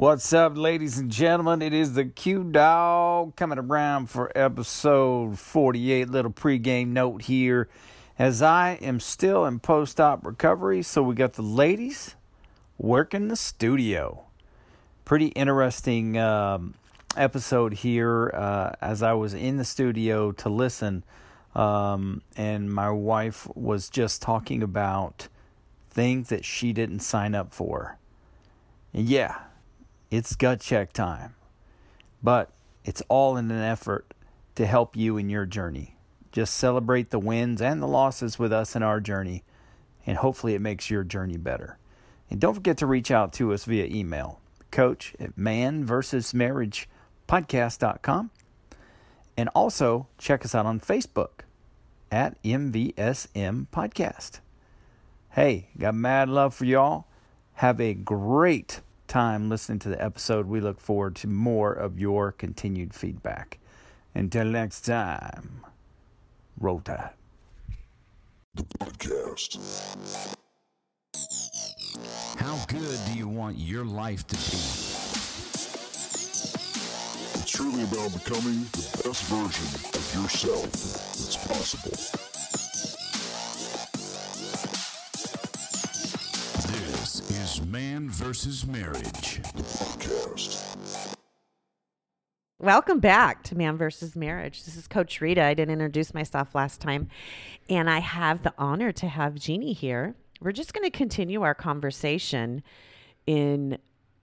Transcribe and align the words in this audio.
What's 0.00 0.32
up, 0.32 0.56
ladies 0.56 0.96
and 0.96 1.10
gentlemen? 1.10 1.60
It 1.60 1.74
is 1.74 1.92
the 1.92 2.06
Q 2.06 2.44
Dog 2.44 3.36
coming 3.36 3.58
around 3.58 4.06
for 4.06 4.32
episode 4.34 5.38
48. 5.38 6.08
Little 6.08 6.32
pregame 6.32 6.86
note 6.86 7.20
here 7.20 7.68
as 8.18 8.40
I 8.40 8.78
am 8.80 8.98
still 8.98 9.44
in 9.44 9.60
post 9.60 10.00
op 10.00 10.24
recovery. 10.24 10.80
So 10.80 11.02
we 11.02 11.14
got 11.14 11.34
the 11.34 11.42
ladies 11.42 12.16
working 12.78 13.28
the 13.28 13.36
studio. 13.36 14.24
Pretty 15.04 15.26
interesting 15.26 16.16
um, 16.16 16.76
episode 17.14 17.74
here 17.74 18.30
uh, 18.32 18.72
as 18.80 19.02
I 19.02 19.12
was 19.12 19.34
in 19.34 19.58
the 19.58 19.66
studio 19.66 20.32
to 20.32 20.48
listen. 20.48 21.04
Um, 21.54 22.22
and 22.38 22.72
my 22.72 22.90
wife 22.90 23.46
was 23.54 23.90
just 23.90 24.22
talking 24.22 24.62
about 24.62 25.28
things 25.90 26.30
that 26.30 26.46
she 26.46 26.72
didn't 26.72 27.00
sign 27.00 27.34
up 27.34 27.52
for. 27.52 27.98
And 28.94 29.06
yeah, 29.06 29.36
it's 30.10 30.34
gut 30.34 30.60
check 30.60 30.92
time. 30.92 31.34
But 32.22 32.50
it's 32.84 33.02
all 33.08 33.36
in 33.36 33.50
an 33.50 33.62
effort 33.62 34.12
to 34.56 34.66
help 34.66 34.96
you 34.96 35.16
in 35.16 35.28
your 35.28 35.46
journey. 35.46 35.96
Just 36.32 36.54
celebrate 36.54 37.10
the 37.10 37.18
wins 37.18 37.60
and 37.60 37.82
the 37.82 37.86
losses 37.86 38.38
with 38.38 38.52
us 38.52 38.76
in 38.76 38.82
our 38.82 39.00
journey, 39.00 39.42
and 40.06 40.18
hopefully 40.18 40.54
it 40.54 40.60
makes 40.60 40.90
your 40.90 41.02
journey 41.04 41.36
better. 41.36 41.78
And 42.28 42.40
don't 42.40 42.54
forget 42.54 42.78
to 42.78 42.86
reach 42.86 43.10
out 43.10 43.32
to 43.34 43.52
us 43.52 43.64
via 43.64 43.86
email, 43.86 44.40
coach 44.70 45.14
at 45.18 45.36
man 45.36 45.84
versus 45.84 46.32
marriage 46.32 46.88
podcast.com. 47.26 48.30
And 49.36 49.48
also 49.54 50.06
check 50.18 50.44
us 50.44 50.54
out 50.54 50.66
on 50.66 50.80
Facebook 50.80 51.40
at 52.10 52.40
MVSM 52.42 53.68
Podcast. 53.72 54.40
Hey, 55.30 55.68
got 55.78 55.94
mad 55.94 56.28
love 56.28 56.54
for 56.54 56.64
y'all. 56.64 57.06
Have 57.54 57.80
a 57.80 57.94
great 57.94 58.80
time 59.10 59.48
listening 59.48 59.80
to 59.80 59.88
the 59.88 60.02
episode. 60.02 60.46
We 60.46 60.60
look 60.60 60.80
forward 60.80 61.16
to 61.16 61.26
more 61.26 61.72
of 61.72 61.98
your 61.98 62.30
continued 62.30 62.94
feedback. 62.94 63.58
Until 64.14 64.44
next 64.44 64.82
time, 64.82 65.62
roll 66.58 66.80
tide. 66.80 67.10
The 68.54 68.62
podcast. 68.62 69.58
How 72.38 72.64
good 72.66 72.98
do 73.06 73.18
you 73.18 73.28
want 73.28 73.58
your 73.58 73.84
life 73.84 74.26
to 74.28 74.36
be? 74.36 74.42
It's 77.34 77.50
truly 77.50 77.82
about 77.82 78.12
becoming 78.12 78.60
the 78.72 79.02
best 79.04 79.24
version 79.24 79.66
of 79.92 80.14
yourself 80.14 80.70
that's 80.70 81.36
possible. 81.48 82.29
Man 87.70 88.10
versus 88.10 88.66
Marriage. 88.66 89.40
The 89.54 89.62
podcast. 89.62 91.14
Welcome 92.58 92.98
back 92.98 93.44
to 93.44 93.54
Man 93.54 93.76
versus 93.76 94.16
Marriage. 94.16 94.64
This 94.64 94.76
is 94.76 94.88
Coach 94.88 95.20
Rita. 95.20 95.44
I 95.44 95.54
didn't 95.54 95.74
introduce 95.74 96.12
myself 96.12 96.52
last 96.56 96.80
time, 96.80 97.08
and 97.68 97.88
I 97.88 98.00
have 98.00 98.42
the 98.42 98.52
honor 98.58 98.90
to 98.90 99.06
have 99.06 99.36
Jeannie 99.36 99.72
here. 99.72 100.16
We're 100.40 100.50
just 100.50 100.74
going 100.74 100.82
to 100.82 100.90
continue 100.90 101.42
our 101.42 101.54
conversation 101.54 102.64
in 103.24 103.78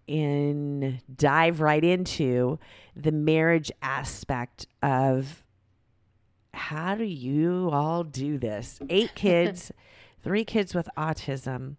in 0.08 1.00
dive 1.16 1.62
right 1.62 1.86
into 1.86 2.60
the 2.98 3.14
marriage 3.14 3.72
aspect 3.82 4.68
of 4.84 5.46
how 6.54 6.96
do 6.96 7.06
you 7.06 7.70
all 7.72 8.04
do 8.04 8.38
this? 8.38 8.82
Eight 8.90 9.16
kids, 9.16 9.72
three 10.22 10.44
kids 10.44 10.76
with 10.76 10.90
autism. 10.98 11.78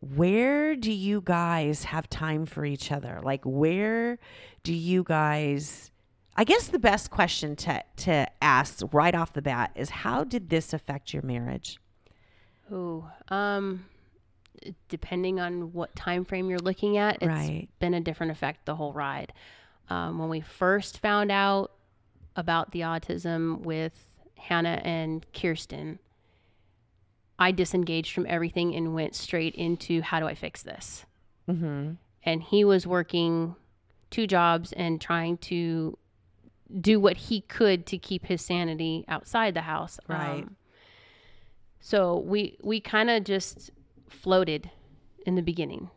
Where 0.00 0.74
do 0.76 0.90
you 0.92 1.20
guys 1.24 1.84
have 1.84 2.08
time 2.08 2.46
for 2.46 2.64
each 2.64 2.90
other? 2.90 3.20
Like 3.22 3.42
where 3.44 4.18
do 4.62 4.72
you 4.74 5.02
guys 5.04 5.90
I 6.36 6.44
guess 6.44 6.68
the 6.68 6.78
best 6.78 7.10
question 7.10 7.54
to 7.56 7.82
to 7.98 8.26
ask 8.42 8.82
right 8.92 9.14
off 9.14 9.32
the 9.34 9.42
bat 9.42 9.72
is 9.74 9.90
how 9.90 10.24
did 10.24 10.48
this 10.48 10.72
affect 10.72 11.12
your 11.12 11.22
marriage? 11.22 11.78
Ooh, 12.72 13.04
um, 13.28 13.84
depending 14.88 15.40
on 15.40 15.72
what 15.72 15.94
time 15.96 16.24
frame 16.24 16.48
you're 16.48 16.58
looking 16.60 16.96
at, 16.98 17.16
it's 17.16 17.26
Right. 17.26 17.68
been 17.80 17.94
a 17.94 18.00
different 18.00 18.30
effect 18.32 18.64
the 18.64 18.76
whole 18.76 18.92
ride. 18.92 19.32
Um, 19.88 20.18
when 20.18 20.28
we 20.28 20.40
first 20.40 20.98
found 20.98 21.32
out 21.32 21.72
about 22.36 22.70
the 22.70 22.80
autism 22.82 23.58
with 23.62 24.12
Hannah 24.38 24.80
and 24.84 25.26
Kirsten, 25.32 25.98
I 27.40 27.52
disengaged 27.52 28.12
from 28.12 28.26
everything 28.28 28.74
and 28.76 28.94
went 28.94 29.14
straight 29.16 29.54
into 29.54 30.02
how 30.02 30.20
do 30.20 30.26
I 30.26 30.34
fix 30.34 30.62
this? 30.62 31.06
Mm-hmm. 31.48 31.92
And 32.22 32.42
he 32.42 32.64
was 32.64 32.86
working 32.86 33.56
two 34.10 34.26
jobs 34.26 34.72
and 34.72 35.00
trying 35.00 35.38
to 35.38 35.96
do 36.80 37.00
what 37.00 37.16
he 37.16 37.40
could 37.40 37.86
to 37.86 37.98
keep 37.98 38.26
his 38.26 38.44
sanity 38.44 39.06
outside 39.08 39.54
the 39.54 39.62
house. 39.62 39.98
Right. 40.06 40.42
Um, 40.42 40.56
so 41.80 42.18
we 42.18 42.58
we 42.62 42.78
kind 42.78 43.08
of 43.08 43.24
just 43.24 43.70
floated 44.08 44.70
in 45.26 45.34
the 45.34 45.42
beginning. 45.42 45.88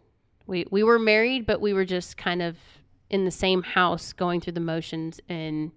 We 0.47 0.65
we 0.71 0.81
were 0.81 0.97
married, 0.97 1.45
but 1.45 1.59
we 1.59 1.73
were 1.73 1.85
just 1.85 2.15
kind 2.15 2.41
of 2.41 2.57
in 3.09 3.25
the 3.25 3.31
same 3.31 3.63
house, 3.63 4.13
going 4.13 4.39
through 4.39 4.53
the 4.53 4.61
motions, 4.61 5.19
and 5.27 5.71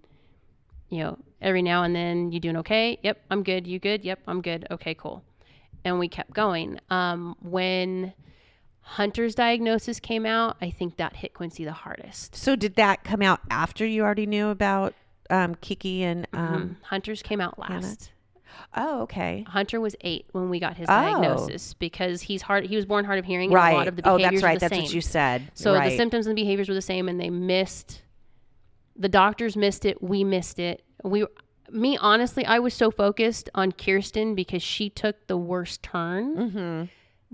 you 0.89 0.99
know, 0.99 1.17
every 1.41 1.61
now 1.61 1.83
and 1.83 1.93
then, 1.93 2.31
you 2.31 2.39
doing 2.39 2.57
okay? 2.57 2.97
Yep, 3.03 3.21
I'm 3.29 3.43
good. 3.43 3.67
You 3.67 3.79
good? 3.79 4.05
Yep, 4.05 4.21
I'm 4.27 4.41
good. 4.41 4.65
Okay, 4.71 4.95
cool. 4.95 5.23
And 5.85 5.99
we 5.99 6.07
kept 6.07 6.33
going. 6.33 6.79
Um, 6.89 7.35
when 7.41 8.13
Hunter's 8.81 9.35
diagnosis 9.35 9.99
came 9.99 10.25
out, 10.25 10.57
I 10.61 10.69
think 10.69 10.97
that 10.97 11.15
hit 11.15 11.33
Quincy 11.33 11.65
the 11.65 11.71
hardest. 11.73 12.35
So 12.35 12.55
did 12.55 12.75
that 12.75 13.03
come 13.03 13.21
out 13.21 13.39
after 13.49 13.85
you 13.85 14.03
already 14.03 14.25
knew 14.25 14.49
about 14.49 14.93
um, 15.29 15.55
Kiki 15.55 16.03
and 16.03 16.27
um, 16.33 16.53
Um, 16.53 16.77
Hunter's 16.83 17.21
came 17.21 17.41
out 17.41 17.55
Hannah? 17.61 17.81
last. 17.85 18.11
Oh, 18.75 19.01
okay. 19.01 19.45
Hunter 19.47 19.79
was 19.79 19.95
eight 20.01 20.25
when 20.31 20.49
we 20.49 20.59
got 20.59 20.77
his 20.77 20.87
Oh. 20.89 20.93
diagnosis 20.93 21.73
because 21.73 22.21
he's 22.21 22.41
hard. 22.41 22.65
He 22.65 22.75
was 22.75 22.85
born 22.85 23.05
hard 23.05 23.19
of 23.19 23.25
hearing. 23.25 23.49
And 23.51 23.57
a 23.57 23.59
lot 23.61 23.73
Right. 23.75 23.87
of 23.87 23.95
the 23.97 24.09
Oh, 24.09 24.17
that's 24.17 24.41
right. 24.41 24.59
That's 24.59 24.73
same. 24.73 24.83
what 24.83 24.93
you 24.93 25.01
said. 25.01 25.51
So 25.53 25.73
right. 25.75 25.89
the 25.89 25.97
symptoms 25.97 26.27
and 26.27 26.35
behaviors 26.35 26.67
were 26.67 26.75
the 26.75 26.81
same, 26.81 27.07
and 27.07 27.19
they 27.19 27.29
missed. 27.29 28.01
The 28.95 29.09
doctors 29.09 29.55
missed 29.55 29.85
it. 29.85 30.01
We 30.01 30.23
missed 30.23 30.59
it. 30.59 30.81
We, 31.03 31.25
me, 31.71 31.97
honestly, 31.97 32.45
I 32.45 32.59
was 32.59 32.73
so 32.73 32.89
focused 32.91 33.49
on 33.55 33.71
Kirsten 33.71 34.35
because 34.35 34.61
she 34.63 34.89
took 34.89 35.27
the 35.27 35.37
worst 35.37 35.83
turn 35.83 36.35
Mm-hmm. 36.35 36.83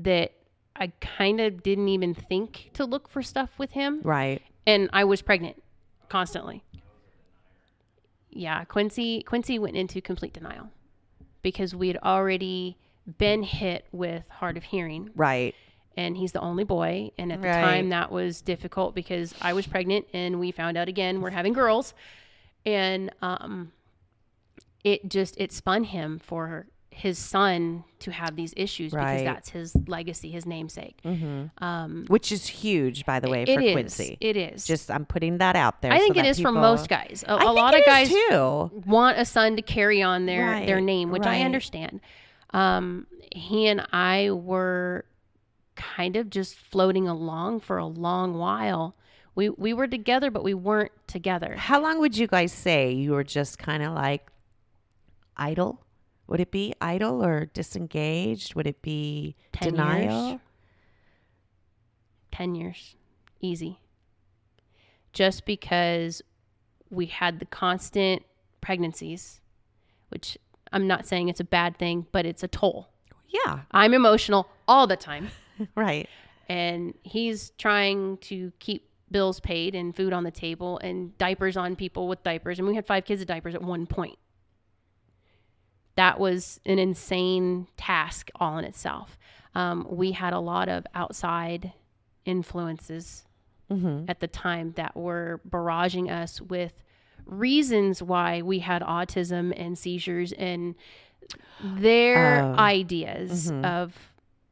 that 0.03 0.31
I 0.75 0.87
kind 1.01 1.39
of 1.39 1.61
didn't 1.61 1.89
even 1.89 2.13
think 2.15 2.71
to 2.73 2.85
look 2.85 3.07
for 3.07 3.21
stuff 3.21 3.51
with 3.57 3.71
him. 3.71 4.01
Right. 4.03 4.41
And 4.65 4.89
I 4.93 5.03
was 5.03 5.21
pregnant 5.21 5.61
constantly. 6.09 6.63
Yeah, 8.31 8.63
Quincy 8.63 9.21
Quincy 9.23 9.59
went 9.59 9.75
into 9.75 10.01
complete 10.01 10.33
denial 10.33 10.69
because 11.43 11.75
we 11.75 11.87
had 11.87 11.97
already 12.03 12.77
been 13.19 13.43
hit 13.43 13.85
with 13.91 14.23
hard 14.29 14.57
of 14.57 14.63
hearing 14.63 15.09
Right. 15.15 15.53
and 15.95 16.17
he's 16.17 16.31
the 16.31 16.39
only 16.39 16.63
boy. 16.63 17.11
And 17.19 17.31
at 17.31 17.41
the 17.41 17.49
Right. 17.49 17.61
time, 17.61 17.89
that 17.89 18.11
was 18.11 18.41
difficult 18.41 18.95
because 18.95 19.35
I 19.41 19.53
was 19.53 19.67
pregnant, 19.67 20.07
and 20.13 20.39
we 20.39 20.51
found 20.51 20.77
out 20.77 20.87
again 20.87 21.21
we're 21.21 21.29
having 21.29 21.53
girls, 21.53 21.93
and 22.65 23.11
um, 23.21 23.71
it 24.83 25.09
just 25.09 25.35
it 25.39 25.51
spun 25.51 25.83
him 25.85 26.19
for 26.19 26.67
his 26.91 27.17
son 27.17 27.83
to 27.97 28.11
have 28.11 28.35
these 28.35 28.53
issues 28.55 28.93
Right. 28.93 29.13
because 29.19 29.25
that's 29.25 29.49
his 29.49 29.75
legacy, 29.87 30.29
his 30.29 30.45
namesake. 30.45 30.99
Mm-hmm. 31.03 31.63
Um, 31.63 32.05
Which 32.07 32.31
is 32.31 32.45
huge, 32.45 33.03
by 33.05 33.19
the 33.19 33.29
way, 33.31 33.43
it 33.43 33.55
for 33.55 33.61
is. 33.61 33.71
Quincy. 33.71 34.17
It 34.21 34.37
is. 34.37 34.65
Just 34.65 34.91
I'm 34.91 35.05
putting 35.05 35.39
that 35.39 35.55
out 35.55 35.81
there. 35.81 35.91
I 35.91 35.97
so 35.97 36.03
think 36.03 36.17
it 36.17 36.23
that 36.23 36.29
is 36.29 36.39
for 36.39 36.51
most 36.51 36.89
guys. 36.89 37.23
A, 37.27 37.37
think 37.39 37.51
lot 37.51 37.75
of 37.75 37.83
guys 37.85 38.09
too. 38.09 38.69
want 38.85 39.17
a 39.17 39.25
son 39.25 39.55
to 39.55 39.61
carry 39.63 40.03
on 40.03 40.27
their 40.27 40.63
their 40.65 40.81
name, 40.81 41.09
which 41.09 41.25
right. 41.25 41.41
I 41.41 41.45
understand. 41.45 41.99
Um, 42.51 43.07
he 43.31 43.65
and 43.67 43.87
I 43.91 44.29
were 44.29 45.05
kind 45.75 46.15
of 46.15 46.29
just 46.29 46.55
floating 46.55 47.07
along 47.07 47.61
for 47.61 47.77
a 47.77 47.87
long 47.87 48.35
while. 48.37 48.95
We 49.33 49.49
we 49.49 49.73
were 49.73 49.87
together, 49.87 50.29
but 50.29 50.43
we 50.43 50.53
weren't 50.53 50.91
together. 51.07 51.55
How 51.57 51.81
long 51.81 51.99
would 51.99 52.15
you 52.15 52.27
guys 52.27 52.51
say 52.51 52.91
you 52.91 53.13
were 53.13 53.23
just 53.23 53.57
kind 53.57 53.81
of 53.81 53.93
like 53.93 54.27
idle? 55.37 55.83
Would 56.27 56.39
it 56.39 56.51
be 56.51 56.73
idle 56.79 57.23
or 57.23 57.45
disengaged? 57.45 58.55
Would 58.55 58.67
it 58.67 58.81
be 58.81 59.35
10 59.53 59.71
denial? 59.71 60.29
years. 60.29 60.39
Ten 62.31 62.55
years, 62.55 62.95
easy. 63.41 63.77
Just 65.11 65.45
because 65.45 66.21
we 66.89 67.05
had 67.05 67.39
the 67.39 67.45
constant 67.45 68.23
pregnancies, 68.61 69.39
which 70.09 70.37
I'm 70.71 70.87
not 70.87 71.05
saying 71.05 71.29
it's 71.29 71.39
a 71.39 71.43
bad 71.45 71.77
thing, 71.77 72.07
but 72.11 72.25
it's 72.25 72.41
a 72.41 72.47
toll. 72.47 72.89
Yeah, 73.27 73.59
I'm 73.71 73.93
emotional 73.93 74.47
all 74.67 74.87
the 74.87 74.95
time. 74.95 75.29
right. 75.75 76.09
and 76.49 76.95
he's 77.03 77.51
trying 77.59 78.17
to 78.17 78.51
keep 78.57 78.89
bills 79.11 79.39
paid 79.39 79.75
and 79.75 79.95
food 79.95 80.11
on 80.11 80.23
the 80.23 80.31
table 80.31 80.79
and 80.79 81.15
diapers 81.19 81.55
on 81.55 81.75
people 81.75 82.07
with 82.07 82.23
diapers. 82.23 82.57
And 82.57 82.67
we 82.67 82.73
had 82.73 82.87
five 82.87 83.05
kids 83.05 83.19
with 83.19 83.27
diapers 83.27 83.53
at 83.53 83.61
one 83.61 83.85
point. 83.85 84.17
That 85.95 86.19
was 86.19 86.59
an 86.65 86.79
insane 86.79 87.67
task 87.77 88.29
all 88.39 88.57
in 88.57 88.65
itself. 88.65 89.17
Um, 89.55 89.85
we 89.89 90.11
had 90.13 90.33
a 90.33 90.39
lot 90.39 90.67
of 90.69 90.85
outside 90.95 91.73
influences 92.25 93.25
at 94.07 94.19
the 94.19 94.27
time 94.27 94.73
that 94.75 94.95
were 94.95 95.41
barraging 95.49 96.07
us 96.11 96.39
with 96.39 96.73
reasons 97.25 98.03
why 98.03 98.39
we 98.43 98.59
had 98.59 98.83
autism 98.83 99.51
and 99.59 99.75
seizures 99.75 100.31
and 100.33 100.75
their 101.59 102.43
Oh. 102.43 102.55
ideas 102.55 103.51
of 103.63 103.97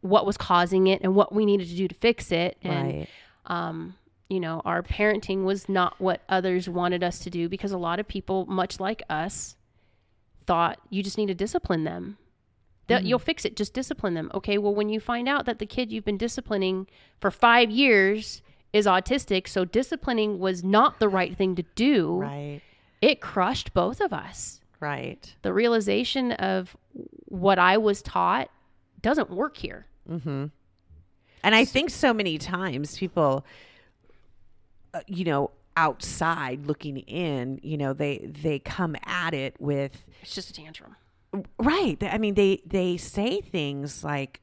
what 0.01 0.25
was 0.25 0.38
causing 0.38 0.88
it 0.88 1.01
and 1.03 1.13
what 1.13 1.33
we 1.35 1.45
needed 1.45 1.67
to 1.67 1.75
do 1.75 1.88
to 1.88 1.93
fix 1.93 2.31
it 2.31 2.57
and 2.63 2.88
Right. 2.88 3.07
um, 3.45 3.95
you 4.27 4.39
know, 4.39 4.61
our 4.65 4.81
parenting 4.81 5.43
was 5.43 5.69
not 5.69 5.99
what 5.99 6.21
others 6.27 6.67
wanted 6.67 7.03
us 7.03 7.19
to 7.19 7.29
do 7.29 7.47
because 7.49 7.71
a 7.71 7.77
lot 7.77 7.99
of 7.99 8.07
people, 8.07 8.45
much 8.47 8.79
like 8.79 9.03
us, 9.09 9.55
thought 10.45 10.79
you 10.89 11.03
just 11.03 11.17
need 11.17 11.27
to 11.27 11.33
discipline 11.35 11.83
them. 11.83 12.17
That 12.88 13.05
you'll 13.05 13.19
fix 13.19 13.45
it, 13.45 13.55
just 13.55 13.73
discipline 13.73 14.15
them. 14.15 14.29
Okay, 14.33 14.57
well, 14.57 14.75
when 14.75 14.89
you 14.89 14.99
find 14.99 15.29
out 15.29 15.45
that 15.45 15.59
the 15.59 15.65
kid 15.65 15.93
you've 15.93 16.03
been 16.03 16.17
disciplining 16.17 16.88
for 17.21 17.31
five 17.31 17.71
years 17.71 18.41
is 18.73 18.85
autistic, 18.85 19.47
so 19.47 19.63
disciplining 19.63 20.39
was 20.39 20.61
not 20.61 20.99
the 20.99 21.07
right 21.07 21.38
thing 21.38 21.55
to 21.55 21.63
do, 21.75 22.17
Right. 22.17 22.61
it 23.01 23.21
crushed 23.21 23.73
both 23.73 24.01
of 24.01 24.11
us. 24.11 24.59
Right. 24.81 25.33
The 25.41 25.53
realization 25.53 26.33
of 26.33 26.75
what 27.25 27.59
I 27.59 27.77
was 27.77 28.01
taught 28.01 28.49
doesn't 29.01 29.29
work 29.29 29.55
here. 29.55 29.85
And 30.09 30.51
I 31.43 31.63
think 31.63 31.91
so 31.91 32.13
many 32.13 32.38
times 32.38 32.97
people, 32.97 33.45
uh, 34.93 34.99
you 35.07 35.23
know, 35.23 35.51
outside 35.77 36.65
looking 36.65 36.97
in, 36.97 37.59
you 37.63 37.77
know, 37.77 37.94
they 37.94 38.19
they 38.19 38.59
come 38.59 38.95
at 39.06 39.33
it 39.33 39.56
with 39.59 40.06
It's 40.21 40.35
just 40.35 40.50
a 40.50 40.53
tantrum. 40.53 40.95
right. 41.59 41.97
I 42.03 42.18
mean, 42.18 42.35
they 42.35 42.62
they 42.65 42.97
say 42.97 43.41
things 43.41 44.03
like 44.03 44.41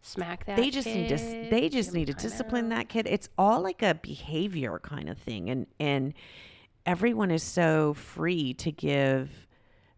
Smack 0.00 0.46
that. 0.46 0.56
they 0.56 0.70
just 0.70 0.86
need 0.86 1.08
to 1.08 1.18
kid, 1.18 1.50
they 1.50 1.68
just 1.68 1.90
give 1.90 1.94
need 1.98 2.06
to 2.06 2.14
discipline 2.14 2.72
out. 2.72 2.78
that 2.78 2.88
kid. 2.88 3.06
It's 3.06 3.28
all 3.36 3.60
like 3.62 3.82
a 3.82 3.94
behavior 3.94 4.78
kind 4.82 5.08
of 5.08 5.18
thing, 5.18 5.50
and 5.50 5.66
and 5.78 6.14
everyone 6.86 7.30
is 7.30 7.42
so 7.42 7.92
free 7.94 8.54
to 8.54 8.72
give 8.72 9.46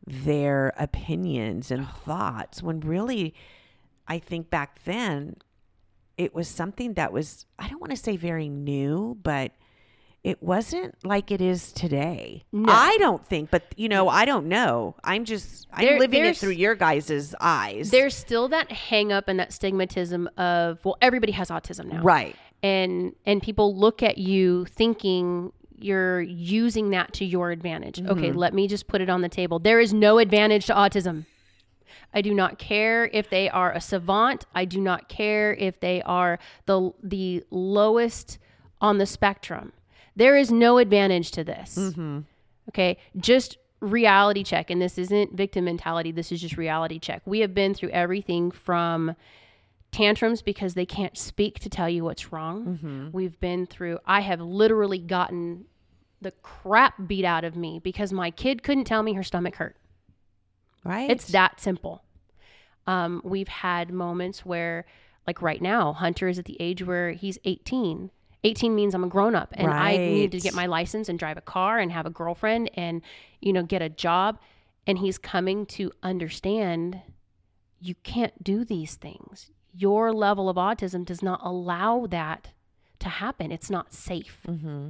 their 0.06 0.72
opinions 0.76 1.70
and 1.70 1.86
thoughts 1.88 2.62
when 2.62 2.80
really 2.80 3.34
I 4.08 4.18
think 4.18 4.50
back 4.50 4.82
then 4.84 5.36
it 6.16 6.34
was 6.34 6.48
something 6.48 6.94
that 6.94 7.12
was 7.12 7.46
I 7.58 7.68
don't 7.68 7.80
want 7.80 7.92
to 7.92 7.96
say 7.96 8.16
very 8.16 8.48
new, 8.48 9.16
but 9.22 9.52
it 10.22 10.42
wasn't 10.42 10.94
like 11.04 11.30
it 11.30 11.40
is 11.40 11.72
today. 11.72 12.44
No. 12.52 12.70
I 12.70 12.96
don't 12.98 13.26
think, 13.26 13.50
but 13.50 13.62
you 13.76 13.88
know, 13.88 14.08
I 14.08 14.24
don't 14.26 14.46
know. 14.46 14.94
I'm 15.02 15.24
just 15.24 15.66
I'm 15.72 15.84
There- 15.84 15.98
living 15.98 16.24
it 16.24 16.36
through 16.36 16.50
your 16.50 16.74
guys' 16.74 17.34
eyes. 17.40 17.90
There's 17.90 18.14
still 18.14 18.48
that 18.48 18.70
hang 18.70 19.12
up 19.12 19.28
and 19.28 19.38
that 19.40 19.50
stigmatism 19.50 20.26
of 20.38 20.84
well 20.84 20.98
everybody 21.00 21.32
has 21.32 21.48
autism 21.48 21.86
now. 21.86 22.02
right. 22.02 22.36
And 22.62 23.14
and 23.24 23.42
people 23.42 23.74
look 23.74 24.02
at 24.02 24.18
you 24.18 24.66
thinking 24.66 25.52
you're 25.78 26.20
using 26.20 26.90
that 26.90 27.14
to 27.14 27.24
your 27.24 27.50
advantage. 27.50 27.96
Mm-hmm. 27.96 28.10
Okay, 28.10 28.32
let 28.32 28.52
me 28.52 28.68
just 28.68 28.86
put 28.86 29.00
it 29.00 29.08
on 29.08 29.22
the 29.22 29.30
table. 29.30 29.58
There 29.58 29.80
is 29.80 29.94
no 29.94 30.18
advantage 30.18 30.66
to 30.66 30.74
autism. 30.74 31.24
I 32.12 32.20
do 32.20 32.34
not 32.34 32.58
care 32.58 33.06
if 33.14 33.30
they 33.30 33.48
are 33.48 33.72
a 33.72 33.80
savant. 33.80 34.44
I 34.54 34.66
do 34.66 34.78
not 34.80 35.08
care 35.08 35.54
if 35.54 35.80
they 35.80 36.02
are 36.02 36.38
the 36.66 36.90
the 37.02 37.44
lowest 37.50 38.38
on 38.82 38.98
the 38.98 39.06
spectrum. 39.06 39.72
There 40.16 40.36
is 40.36 40.50
no 40.50 40.78
advantage 40.78 41.30
to 41.32 41.44
this. 41.44 41.76
Okay, 42.68 42.98
just 43.16 43.58
reality 43.80 44.42
check. 44.44 44.70
And 44.70 44.80
this 44.80 44.98
isn't 44.98 45.32
victim 45.34 45.64
mentality, 45.64 46.12
this 46.12 46.30
is 46.32 46.40
just 46.40 46.56
reality 46.56 46.98
check. 46.98 47.22
We 47.24 47.40
have 47.40 47.54
been 47.54 47.74
through 47.74 47.90
everything 47.90 48.50
from 48.50 49.16
tantrums 49.92 50.42
because 50.42 50.74
they 50.74 50.86
can't 50.86 51.16
speak 51.18 51.58
to 51.60 51.68
tell 51.68 51.88
you 51.88 52.04
what's 52.04 52.32
wrong. 52.32 53.10
We've 53.12 53.38
been 53.40 53.66
through, 53.66 53.98
I 54.06 54.20
have 54.20 54.40
literally 54.40 54.98
gotten 54.98 55.64
the 56.22 56.30
crap 56.42 56.94
beat 57.08 57.24
out 57.24 57.44
of 57.44 57.56
me 57.56 57.78
because 57.78 58.12
my 58.12 58.30
kid 58.30 58.62
couldn't 58.62 58.84
tell 58.84 59.02
me 59.02 59.14
her 59.14 59.22
stomach 59.22 59.56
hurt. 59.56 59.76
Right. 60.84 61.10
It's 61.10 61.26
that 61.28 61.60
simple. 61.60 62.02
Um, 62.86 63.20
we've 63.24 63.48
had 63.48 63.90
moments 63.90 64.44
where, 64.44 64.84
like 65.26 65.42
right 65.42 65.60
now, 65.60 65.92
Hunter 65.92 66.28
is 66.28 66.38
at 66.38 66.44
the 66.44 66.56
age 66.60 66.82
where 66.82 67.12
he's 67.12 67.38
18. 67.44 68.10
18 68.44 68.74
means 68.74 68.94
I'm 68.94 69.04
a 69.04 69.08
grown 69.08 69.34
up 69.34 69.50
and 69.52 69.70
I 69.70 69.96
need 69.96 70.32
to 70.32 70.40
get 70.40 70.54
my 70.54 70.66
license 70.66 71.08
and 71.08 71.18
drive 71.18 71.36
a 71.36 71.42
car 71.42 71.78
and 71.78 71.92
have 71.92 72.06
a 72.06 72.10
girlfriend 72.10 72.70
and, 72.74 73.02
you 73.40 73.52
know, 73.52 73.62
get 73.62 73.82
a 73.82 73.88
job. 73.88 74.38
And 74.86 74.98
he's 74.98 75.18
coming 75.18 75.66
to 75.66 75.92
understand 76.02 77.02
you 77.80 77.94
can't 78.02 78.42
do 78.42 78.64
these 78.64 78.96
things. 78.96 79.50
Your 79.72 80.12
level 80.12 80.48
of 80.48 80.56
autism 80.56 81.04
does 81.04 81.22
not 81.22 81.40
allow 81.42 82.06
that 82.06 82.48
to 83.00 83.08
happen. 83.08 83.52
It's 83.52 83.70
not 83.70 83.92
safe. 83.92 84.38
Mm-hmm. 84.48 84.88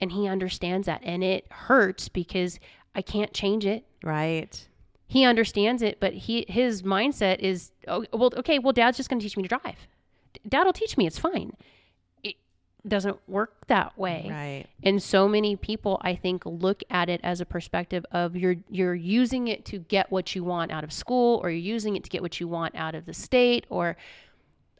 And 0.00 0.12
he 0.12 0.26
understands 0.28 0.86
that. 0.86 1.00
And 1.02 1.24
it 1.24 1.46
hurts 1.50 2.08
because 2.08 2.58
I 2.94 3.02
can't 3.02 3.32
change 3.32 3.66
it 3.66 3.84
right. 4.02 4.66
he 5.06 5.24
understands 5.24 5.82
it, 5.82 5.98
but 6.00 6.14
he 6.14 6.44
his 6.48 6.82
mindset 6.82 7.40
is, 7.40 7.72
oh, 7.88 8.04
well, 8.12 8.30
okay, 8.36 8.58
well, 8.58 8.72
dad's 8.72 8.96
just 8.96 9.08
going 9.10 9.20
to 9.20 9.24
teach 9.24 9.36
me 9.36 9.42
to 9.42 9.48
drive. 9.48 9.86
D- 10.32 10.40
Dad 10.48 10.64
will 10.64 10.72
teach 10.72 10.96
me. 10.96 11.06
It's 11.06 11.18
fine. 11.18 11.52
Doesn't 12.86 13.18
work 13.28 13.66
that 13.66 13.98
way. 13.98 14.26
Right. 14.30 14.66
And 14.82 15.02
so 15.02 15.26
many 15.26 15.56
people, 15.56 16.00
I 16.02 16.14
think, 16.14 16.44
look 16.46 16.82
at 16.88 17.08
it 17.08 17.20
as 17.24 17.40
a 17.40 17.44
perspective 17.44 18.06
of 18.12 18.36
you're 18.36 18.56
you're 18.68 18.94
using 18.94 19.48
it 19.48 19.64
to 19.66 19.78
get 19.78 20.10
what 20.12 20.34
you 20.34 20.44
want 20.44 20.70
out 20.70 20.84
of 20.84 20.92
school, 20.92 21.40
or 21.42 21.50
you're 21.50 21.58
using 21.58 21.96
it 21.96 22.04
to 22.04 22.10
get 22.10 22.22
what 22.22 22.38
you 22.38 22.46
want 22.46 22.74
out 22.76 22.94
of 22.94 23.06
the 23.06 23.14
state, 23.14 23.66
or 23.70 23.96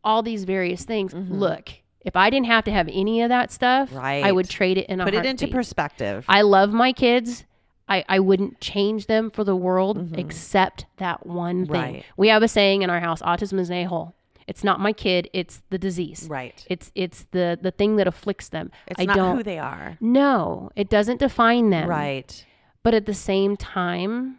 all 0.04 0.22
these 0.22 0.44
various 0.44 0.84
things. 0.84 1.12
Look, 1.14 1.70
if 2.04 2.14
I 2.14 2.30
didn't 2.30 2.46
have 2.46 2.62
to 2.64 2.70
have 2.70 2.88
any 2.92 3.22
of 3.22 3.30
that 3.30 3.50
stuff, 3.50 3.92
I 3.94 4.30
would 4.30 4.48
trade 4.48 4.78
it 4.78 4.86
in 4.88 5.00
a 5.00 5.04
Put 5.04 5.14
it 5.14 5.26
into 5.26 5.48
perspective. 5.48 6.24
I 6.28 6.42
love 6.42 6.72
my 6.72 6.92
kids. 6.92 7.44
I, 7.88 8.04
I 8.08 8.18
wouldn't 8.18 8.60
change 8.60 9.06
them 9.06 9.30
for 9.30 9.44
the 9.44 9.54
world 9.54 10.16
except 10.18 10.86
that 10.96 11.26
one 11.26 11.66
thing. 11.66 11.74
Mm-hmm. 11.74 11.94
Right. 11.94 12.04
We 12.16 12.28
have 12.28 12.42
a 12.42 12.48
saying 12.48 12.82
in 12.82 12.90
our 12.90 13.00
house, 13.00 13.22
autism 13.22 13.58
is 13.60 13.70
an 13.70 13.76
a-hole. 13.76 14.14
It's 14.46 14.62
not 14.62 14.78
my 14.78 14.92
kid, 14.92 15.28
it's 15.32 15.62
the 15.70 15.78
disease. 15.78 16.26
right. 16.28 16.64
It's 16.70 16.92
it's 16.94 17.26
the 17.32 17.58
the 17.60 17.72
thing 17.72 17.96
that 17.96 18.06
afflicts 18.06 18.48
them. 18.48 18.70
It's 18.86 19.00
I 19.00 19.04
not 19.04 19.16
don't 19.16 19.36
who 19.38 19.42
they 19.42 19.58
are. 19.58 19.96
No, 20.00 20.70
it 20.76 20.88
doesn't 20.88 21.18
define 21.18 21.70
them. 21.70 21.88
Right. 21.88 22.44
But 22.82 22.94
at 22.94 23.06
the 23.06 23.14
same 23.14 23.56
time, 23.56 24.38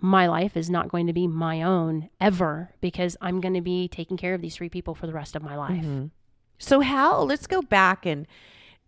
my 0.00 0.26
life 0.26 0.56
is 0.56 0.68
not 0.68 0.88
going 0.88 1.06
to 1.06 1.12
be 1.12 1.26
my 1.26 1.62
own 1.62 2.10
ever 2.20 2.74
because 2.80 3.16
I'm 3.20 3.40
going 3.40 3.54
to 3.54 3.60
be 3.62 3.88
taking 3.88 4.16
care 4.16 4.34
of 4.34 4.42
these 4.42 4.56
three 4.56 4.68
people 4.68 4.94
for 4.94 5.06
the 5.06 5.12
rest 5.12 5.36
of 5.36 5.42
my 5.42 5.56
life. 5.56 5.84
Mm-hmm. 5.84 6.06
So 6.58 6.80
how 6.80 7.22
let's 7.22 7.46
go 7.46 7.62
back 7.62 8.04
and 8.04 8.26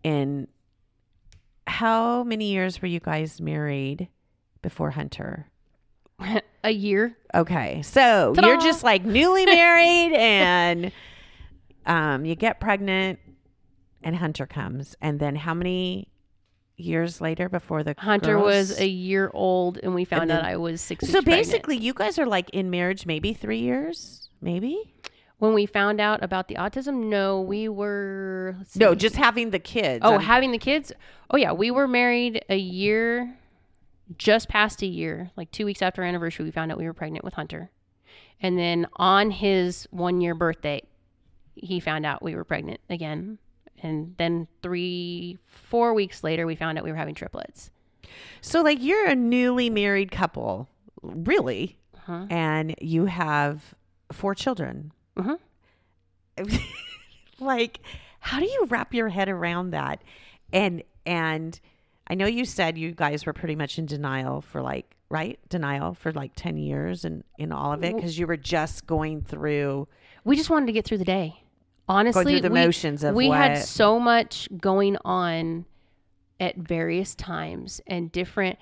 and 0.04 0.48
how 1.66 2.22
many 2.24 2.52
years 2.52 2.82
were 2.82 2.88
you 2.88 3.00
guys 3.00 3.40
married 3.40 4.08
before 4.60 4.90
Hunter? 4.90 5.46
a 6.64 6.70
year. 6.70 7.16
Okay. 7.34 7.82
So 7.82 8.32
Ta-da! 8.34 8.46
you're 8.48 8.60
just 8.60 8.82
like 8.84 9.04
newly 9.04 9.44
married 9.60 10.14
and 10.14 10.92
um 11.86 12.24
you 12.24 12.34
get 12.34 12.60
pregnant 12.60 13.18
and 14.02 14.16
Hunter 14.16 14.46
comes. 14.46 14.96
And 15.00 15.18
then 15.20 15.36
how 15.36 15.54
many 15.54 16.08
years 16.76 17.20
later 17.20 17.48
before 17.48 17.82
the 17.84 17.94
Hunter 17.98 18.38
was 18.38 18.80
a 18.80 18.86
year 18.88 19.30
old 19.32 19.78
and 19.82 19.94
we 19.94 20.04
found 20.04 20.30
then- 20.30 20.38
out 20.38 20.44
I 20.44 20.56
was 20.56 20.80
six 20.80 21.06
So 21.06 21.18
weeks 21.18 21.24
pregnant. 21.24 21.46
basically 21.46 21.76
you 21.76 21.94
guys 21.94 22.18
are 22.18 22.26
like 22.26 22.50
in 22.50 22.70
marriage 22.70 23.06
maybe 23.06 23.32
3 23.32 23.58
years? 23.58 24.28
Maybe? 24.40 24.94
When 25.38 25.54
we 25.54 25.66
found 25.66 26.00
out 26.00 26.22
about 26.22 26.46
the 26.46 26.54
autism, 26.54 27.08
no, 27.08 27.40
we 27.40 27.68
were. 27.68 28.54
No, 28.76 28.94
just 28.94 29.16
having 29.16 29.50
the 29.50 29.58
kids. 29.58 30.00
Oh, 30.04 30.12
I'm- 30.12 30.20
having 30.20 30.52
the 30.52 30.58
kids? 30.58 30.92
Oh, 31.30 31.36
yeah. 31.36 31.50
We 31.50 31.72
were 31.72 31.88
married 31.88 32.44
a 32.48 32.56
year, 32.56 33.34
just 34.18 34.48
past 34.48 34.82
a 34.82 34.86
year. 34.86 35.30
Like 35.36 35.50
two 35.50 35.64
weeks 35.66 35.82
after 35.82 36.02
our 36.02 36.08
anniversary, 36.08 36.44
we 36.44 36.50
found 36.50 36.70
out 36.72 36.78
we 36.78 36.84
were 36.86 36.92
pregnant 36.94 37.24
with 37.24 37.34
Hunter. 37.34 37.70
And 38.40 38.58
then 38.58 38.86
on 38.96 39.30
his 39.30 39.86
one 39.90 40.20
year 40.20 40.34
birthday, 40.34 40.82
he 41.54 41.80
found 41.80 42.04
out 42.06 42.22
we 42.22 42.34
were 42.34 42.44
pregnant 42.44 42.80
again. 42.90 43.38
And 43.82 44.14
then 44.18 44.46
three, 44.62 45.38
four 45.46 45.92
weeks 45.94 46.22
later, 46.24 46.46
we 46.46 46.54
found 46.54 46.78
out 46.78 46.84
we 46.84 46.90
were 46.90 46.96
having 46.96 47.14
triplets. 47.14 47.70
So, 48.40 48.62
like, 48.62 48.78
you're 48.80 49.06
a 49.08 49.14
newly 49.14 49.70
married 49.70 50.10
couple, 50.12 50.68
really, 51.02 51.78
Uh-huh. 51.96 52.26
and 52.30 52.74
you 52.80 53.06
have 53.06 53.74
four 54.12 54.34
children. 54.34 54.92
Mhm. 55.16 55.38
like, 57.40 57.80
how 58.20 58.38
do 58.38 58.46
you 58.46 58.66
wrap 58.68 58.94
your 58.94 59.08
head 59.08 59.28
around 59.28 59.70
that? 59.70 60.02
And 60.52 60.82
and 61.04 61.58
I 62.12 62.14
know 62.14 62.26
you 62.26 62.44
said 62.44 62.76
you 62.76 62.92
guys 62.92 63.24
were 63.24 63.32
pretty 63.32 63.56
much 63.56 63.78
in 63.78 63.86
denial 63.86 64.42
for 64.42 64.60
like 64.60 64.96
right 65.08 65.38
denial 65.48 65.94
for 65.94 66.12
like 66.12 66.32
ten 66.36 66.58
years 66.58 67.06
and 67.06 67.24
in 67.38 67.52
all 67.52 67.72
of 67.72 67.82
it 67.82 67.96
because 67.96 68.18
you 68.18 68.26
were 68.26 68.36
just 68.36 68.86
going 68.86 69.22
through. 69.22 69.88
We 70.22 70.36
just 70.36 70.50
wanted 70.50 70.66
to 70.66 70.72
get 70.72 70.84
through 70.84 70.98
the 70.98 71.06
day. 71.06 71.42
Honestly, 71.88 72.38
the 72.38 72.50
we, 72.50 72.60
motions 72.60 73.02
of 73.02 73.14
we 73.14 73.30
had 73.30 73.54
so 73.54 73.98
much 73.98 74.46
going 74.58 74.98
on 75.06 75.64
at 76.38 76.56
various 76.56 77.14
times 77.14 77.80
and 77.86 78.12
different. 78.12 78.58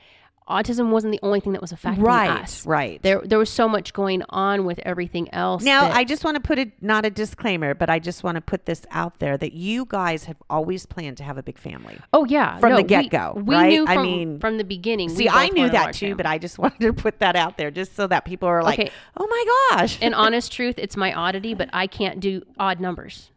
Autism 0.51 0.91
wasn't 0.91 1.13
the 1.13 1.21
only 1.23 1.41
thing 1.41 1.53
that 1.53 1.63
was 1.63 1.73
affecting 1.73 2.05
Right, 2.05 2.43
us. 2.43 2.67
right. 2.67 3.01
There 3.03 3.21
there 3.25 3.39
was 3.39 3.49
so 3.49 3.69
much 3.69 3.93
going 3.95 4.23
on 4.29 4.65
with 4.67 4.79
everything 4.81 5.33
else. 5.33 5.63
Now, 5.63 5.83
that- 5.83 5.97
I 5.97 6.05
just 6.05 6.25
want 6.25 6.35
to 6.35 6.41
put 6.41 6.59
it 6.59 6.73
not 6.83 7.07
a 7.07 7.11
disclaimer, 7.11 7.73
but 7.75 7.89
I 7.89 7.99
just 7.99 8.23
want 8.25 8.35
to 8.35 8.41
put 8.41 8.67
this 8.67 8.85
out 8.91 9.19
there 9.21 9.39
that 9.39 9.53
you 9.55 9.87
guys 9.89 10.25
have 10.25 10.37
always 10.51 10.85
planned 10.87 11.17
to 11.19 11.23
have 11.25 11.39
a 11.39 11.43
big 11.43 11.57
family. 11.59 11.97
oh 12.13 12.25
yeah 12.27 12.59
from 12.59 12.71
no, 12.71 12.77
the 12.77 12.83
get-go, 12.83 13.35
We, 13.45 13.55
right? 13.55 13.69
knew 13.71 13.87
I 13.87 13.95
from, 13.95 14.03
mean- 14.05 14.39
from 14.41 14.59
the 14.59 14.65
beginning. 14.65 15.09
we 15.11 15.15
See, 15.17 15.29
I 15.29 15.49
knew 15.49 15.71
that 15.71 15.95
too, 15.95 16.07
family. 16.09 16.15
but 16.15 16.27
I 16.27 16.39
just 16.39 16.59
wanted 16.65 16.81
to 16.81 16.93
put 16.93 17.21
that 17.21 17.37
out 17.37 17.57
there 17.57 17.71
just 17.71 17.95
so 17.97 18.07
that 18.09 18.25
people 18.25 18.49
are 18.49 18.63
like, 18.63 18.79
Okay. 18.81 18.91
"Oh 19.17 19.27
my 19.27 19.77
gosh!" 19.79 20.01
in 20.03 20.13
honest 20.25 20.53
truth, 20.53 20.75
it's 20.79 20.97
my 20.97 21.13
oddity, 21.15 21.55
but 21.55 21.71
I 21.73 21.87
can't 21.87 22.21
do 22.21 22.43
odd 22.59 22.81
numbers. 22.81 23.31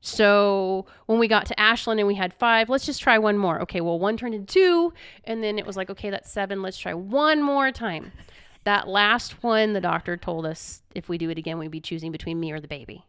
So 0.00 0.86
when 1.06 1.18
we 1.18 1.26
got 1.28 1.46
to 1.46 1.58
Ashland 1.60 1.98
and 2.00 2.06
we 2.06 2.14
had 2.14 2.32
five, 2.32 2.68
let's 2.68 2.86
just 2.86 3.02
try 3.02 3.18
one 3.18 3.36
more. 3.38 3.60
Okay, 3.62 3.80
well, 3.80 3.98
one 3.98 4.16
turned 4.16 4.34
into 4.34 4.52
two, 4.52 4.92
and 5.24 5.42
then 5.42 5.58
it 5.58 5.66
was 5.66 5.76
like, 5.76 5.90
okay, 5.90 6.10
that's 6.10 6.30
seven. 6.30 6.62
Let's 6.62 6.78
try 6.78 6.94
one 6.94 7.42
more 7.42 7.72
time. 7.72 8.12
That 8.64 8.88
last 8.88 9.42
one, 9.42 9.72
the 9.72 9.80
doctor 9.80 10.16
told 10.16 10.46
us 10.46 10.82
if 10.94 11.08
we 11.08 11.18
do 11.18 11.30
it 11.30 11.38
again, 11.38 11.58
we'd 11.58 11.70
be 11.70 11.80
choosing 11.80 12.12
between 12.12 12.38
me 12.38 12.52
or 12.52 12.60
the 12.60 12.68
baby. 12.68 13.04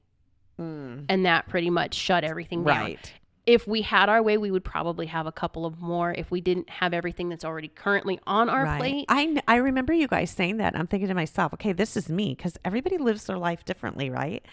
Hmm. 0.57 1.01
And 1.09 1.25
that 1.25 1.47
pretty 1.47 1.69
much 1.69 1.93
shut 1.93 2.23
everything 2.23 2.63
down. 2.63 2.77
right. 2.85 3.13
If 3.45 3.65
we 3.65 3.81
had 3.81 4.09
our 4.09 4.21
way, 4.21 4.37
we 4.37 4.51
would 4.51 4.65
probably 4.65 5.05
have 5.05 5.25
a 5.25 5.31
couple 5.31 5.65
of 5.65 5.79
more 5.79 6.11
if 6.11 6.29
we 6.31 6.41
didn't 6.41 6.69
have 6.69 6.93
everything 6.93 7.29
that's 7.29 7.45
already 7.45 7.69
currently 7.69 8.19
on 8.27 8.49
our 8.49 8.65
Right. 8.65 8.77
plate. 8.79 9.05
I, 9.07 9.41
I 9.47 9.55
remember 9.57 9.93
you 9.93 10.07
guys 10.07 10.31
saying 10.31 10.57
that. 10.57 10.75
I'm 10.77 10.85
thinking 10.85 11.07
to 11.07 11.13
myself, 11.13 11.53
okay, 11.53 11.71
this 11.71 11.95
is 11.95 12.09
me 12.09 12.35
because 12.35 12.57
everybody 12.65 12.97
lives 12.97 13.23
their 13.25 13.37
life 13.37 13.63
differently, 13.63 14.09
right? 14.09 14.43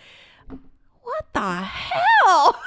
What 1.04 1.32
the 1.32 1.62
hell? 1.62 2.60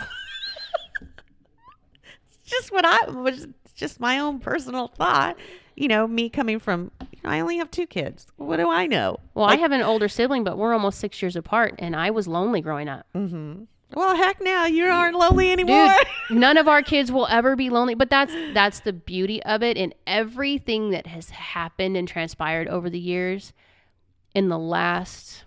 it's 1.01 2.39
just 2.46 2.72
what 2.72 2.86
I 2.86 3.10
was 3.10 3.48
just 3.75 4.00
my 4.00 4.20
own 4.20 4.39
personal 4.39 4.88
thought. 4.88 5.38
You 5.75 5.88
know, 5.88 6.08
me 6.08 6.29
coming 6.29 6.60
from, 6.60 6.91
you 7.12 7.20
know, 7.24 7.29
I 7.29 7.39
only 7.39 7.58
have 7.58 7.70
two 7.70 7.86
kids. 7.86 8.27
What 8.38 8.58
do 8.58 8.70
I 8.70 8.88
know? 8.88 9.20
well, 9.36 9.46
I 9.46 9.58
have 9.58 9.72
an 9.72 9.82
older 9.82 10.08
sibling, 10.08 10.44
but 10.44 10.58
we're 10.58 10.74
almost 10.74 11.00
six 11.00 11.22
years 11.22 11.36
apart, 11.36 11.75
and 11.77 11.96
I 11.96 12.10
was 12.10 12.27
lonely 12.27 12.62
growing 12.62 12.89
up. 12.89 13.06
Mm-hmm. 13.13 13.63
Well, 13.94 14.15
heck, 14.15 14.41
now 14.41 14.65
you 14.65 14.86
aren't 14.86 15.17
lonely 15.17 15.51
anymore. 15.51 15.88
Dude, 15.88 16.08
none 16.38 16.58
of 16.58 16.67
our 16.67 16.82
kids 16.82 17.12
will 17.12 17.27
ever 17.27 17.56
be 17.56 17.70
lonely, 17.70 17.96
but 17.96 18.10
that's 18.10 18.34
that's 18.53 18.82
the 18.82 18.91
beauty 18.94 19.41
of 19.44 19.63
it 19.63 19.77
and 19.77 19.94
everything 20.06 20.89
that 20.89 21.08
has 21.08 21.29
happened 21.29 21.96
and 21.96 22.08
transpired 22.08 22.67
over 22.67 22.89
the 22.89 23.00
years 23.00 23.53
in 24.36 24.50
the 24.50 24.60
last 24.60 25.46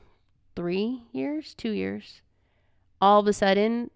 3 0.56 1.02
years, 1.12 1.54
2 1.54 1.70
years. 1.70 2.23
All 3.00 3.21
of 3.21 3.26
a 3.26 3.33
sudden, 3.33 3.90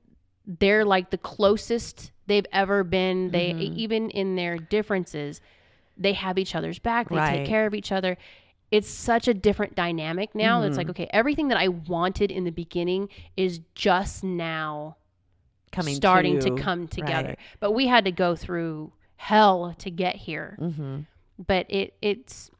they're 0.46 0.84
like 0.84 1.10
the 1.10 1.18
closest 1.18 2.10
they've 2.26 2.46
ever 2.52 2.84
been. 2.84 3.30
They 3.30 3.50
Mm-hmm. 3.52 3.78
even 3.78 4.10
in 4.10 4.36
their 4.36 4.56
differences, 4.58 5.40
they 5.96 6.12
have 6.14 6.38
each 6.38 6.54
other's 6.54 6.78
back. 6.78 7.08
They 7.08 7.16
Right. 7.16 7.36
take 7.38 7.46
care 7.48 7.66
of 7.66 7.74
each 7.74 7.92
other. 7.92 8.16
It's 8.70 8.88
such 8.88 9.28
a 9.28 9.34
different 9.34 9.74
dynamic 9.76 10.34
now. 10.34 10.62
It's 10.62 10.70
Mm-hmm. 10.72 10.78
like, 10.78 10.90
okay, 10.90 11.08
everything 11.12 11.48
that 11.48 11.58
I 11.58 11.68
wanted 11.68 12.30
in 12.32 12.44
the 12.44 12.50
beginning 12.50 13.08
is 13.36 13.60
just 13.74 14.24
now 14.24 14.96
Coming 15.70 15.94
starting 15.94 16.38
to, 16.40 16.50
to- 16.50 16.56
come 16.62 16.88
together. 16.88 17.28
right. 17.28 17.38
But 17.60 17.72
we 17.72 17.86
had 17.86 18.04
to 18.06 18.12
go 18.12 18.34
through 18.36 18.92
hell 19.16 19.74
to 19.78 19.90
get 19.90 20.16
here. 20.16 20.56
Mm-hmm. 20.60 21.00
But 21.46 21.66
it 21.68 21.94
it's 22.02 22.50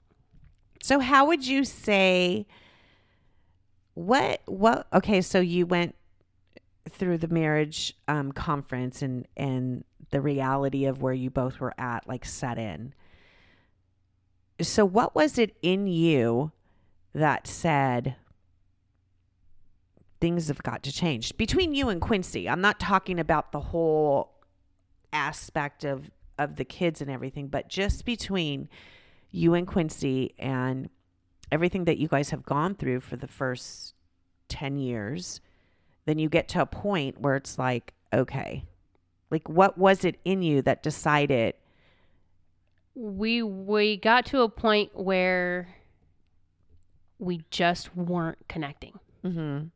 So 0.83 0.99
how 1.01 1.27
would 1.27 1.47
you 1.47 1.65
say 1.65 2.47
what 3.95 4.43
what 4.47 4.87
okay, 4.93 5.21
so 5.21 5.41
you 5.41 5.67
went 5.67 5.95
through 6.91 7.19
the 7.19 7.29
marriage 7.29 7.95
um 8.09 8.33
conference 8.33 9.03
and 9.03 9.27
and 9.37 9.85
the 10.11 10.21
reality 10.21 10.85
of 10.85 11.03
where 11.03 11.13
you 11.13 11.31
both 11.31 11.61
were 11.61 11.75
at 11.79 12.07
like 12.07 12.25
set 12.25 12.59
in. 12.59 12.95
So 14.61 14.85
what 14.85 15.15
was 15.15 15.39
it 15.39 15.57
in 15.63 15.87
you 15.87 16.53
that 17.13 17.47
said 17.47 18.17
things 20.21 20.49
have 20.49 20.63
got 20.63 20.83
to 20.85 20.93
change 20.93 21.37
between 21.37 21.75
you 21.75 21.89
and 21.89 22.01
Quincy? 22.01 22.49
I'm 22.49 22.61
not 22.61 22.79
talking 22.79 23.19
about 23.19 23.51
the 23.51 23.61
whole 23.61 24.35
aspect 25.13 25.85
of 25.85 26.11
of 26.39 26.57
the 26.57 26.65
kids 26.65 27.01
and 27.01 27.11
everything, 27.11 27.49
but 27.49 27.69
just 27.69 28.05
between 28.05 28.69
you 29.31 29.55
and 29.55 29.67
Quincy 29.67 30.35
and 30.39 30.89
everything 31.51 31.85
that 31.85 31.99
you 31.99 32.09
guys 32.09 32.31
have 32.31 32.45
gone 32.45 32.75
through 32.75 33.01
for 33.01 33.17
the 33.17 33.27
first 33.27 33.95
10 34.49 34.77
years, 34.77 35.41
then 36.07 36.19
you 36.19 36.29
get 36.29 36.49
to 36.49 36.61
a 36.63 36.67
point 36.67 37.21
where 37.21 37.37
it's 37.37 37.59
like, 37.59 37.93
okay, 38.13 38.65
like 39.31 39.49
what 39.49 39.77
was 39.79 40.05
it 40.05 40.19
in 40.25 40.43
you 40.43 40.63
that 40.63 40.83
decided, 40.83 41.55
we 42.95 43.43
we 43.43 43.97
got 43.97 44.27
to 44.27 44.43
a 44.43 44.49
point 44.49 44.91
where 44.95 45.69
we 47.19 47.43
just 47.51 47.95
weren't 47.97 48.39
connecting. 48.49 48.99
mm-hmm, 49.25 49.67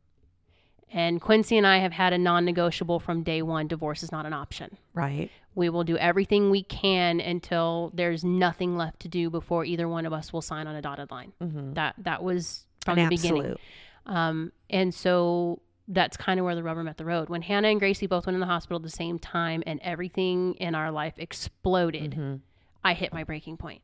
And 0.91 1.21
Quincy 1.21 1.57
and 1.57 1.65
I 1.65 1.77
have 1.79 1.91
had 1.93 2.13
a 2.13 2.17
non-negotiable 2.17 2.99
from 2.99 3.23
day 3.23 3.41
one. 3.41 3.67
Divorce 3.67 4.03
is 4.03 4.11
not 4.11 4.25
an 4.25 4.33
option. 4.33 4.77
right? 4.93 5.29
We 5.55 5.69
will 5.69 5.83
do 5.83 5.97
everything 5.97 6.51
we 6.51 6.63
can 6.63 7.19
until 7.19 7.91
there's 7.93 8.23
nothing 8.23 8.77
left 8.77 8.99
to 9.01 9.07
do 9.09 9.29
before 9.29 9.65
either 9.65 9.87
one 9.89 10.05
of 10.05 10.13
us 10.13 10.31
will 10.31 10.41
sign 10.41 10.67
on 10.67 10.75
a 10.75 10.81
dotted 10.81 11.11
line. 11.11 11.33
Mm-hmm. 11.41 11.73
That 11.73 11.95
that 11.99 12.23
was 12.23 12.65
from 12.85 12.97
An 12.99 13.09
the 13.09 13.15
beginning. 13.15 13.41
absolute. 13.41 13.59
Um, 14.05 14.51
and 14.69 14.93
so 14.93 15.61
that's 15.91 16.15
kind 16.15 16.39
of 16.39 16.45
where 16.45 16.55
the 16.55 16.63
rubber 16.63 16.83
met 16.83 16.97
the 16.97 17.05
road. 17.05 17.29
When 17.29 17.41
Hannah 17.41 17.67
and 17.69 17.79
Gracie 17.79 18.05
both 18.07 18.27
went 18.27 18.35
in 18.35 18.39
the 18.39 18.45
hospital 18.45 18.77
at 18.77 18.83
the 18.83 18.89
same 18.89 19.17
time 19.19 19.63
and 19.65 19.79
everything 19.81 20.53
in 20.53 20.75
our 20.75 20.91
life 20.91 21.15
exploded, 21.17 22.11
Mm-hmm. 22.11 22.35
I 22.83 22.93
hit 22.93 23.11
my 23.11 23.23
breaking 23.25 23.57
point. 23.57 23.81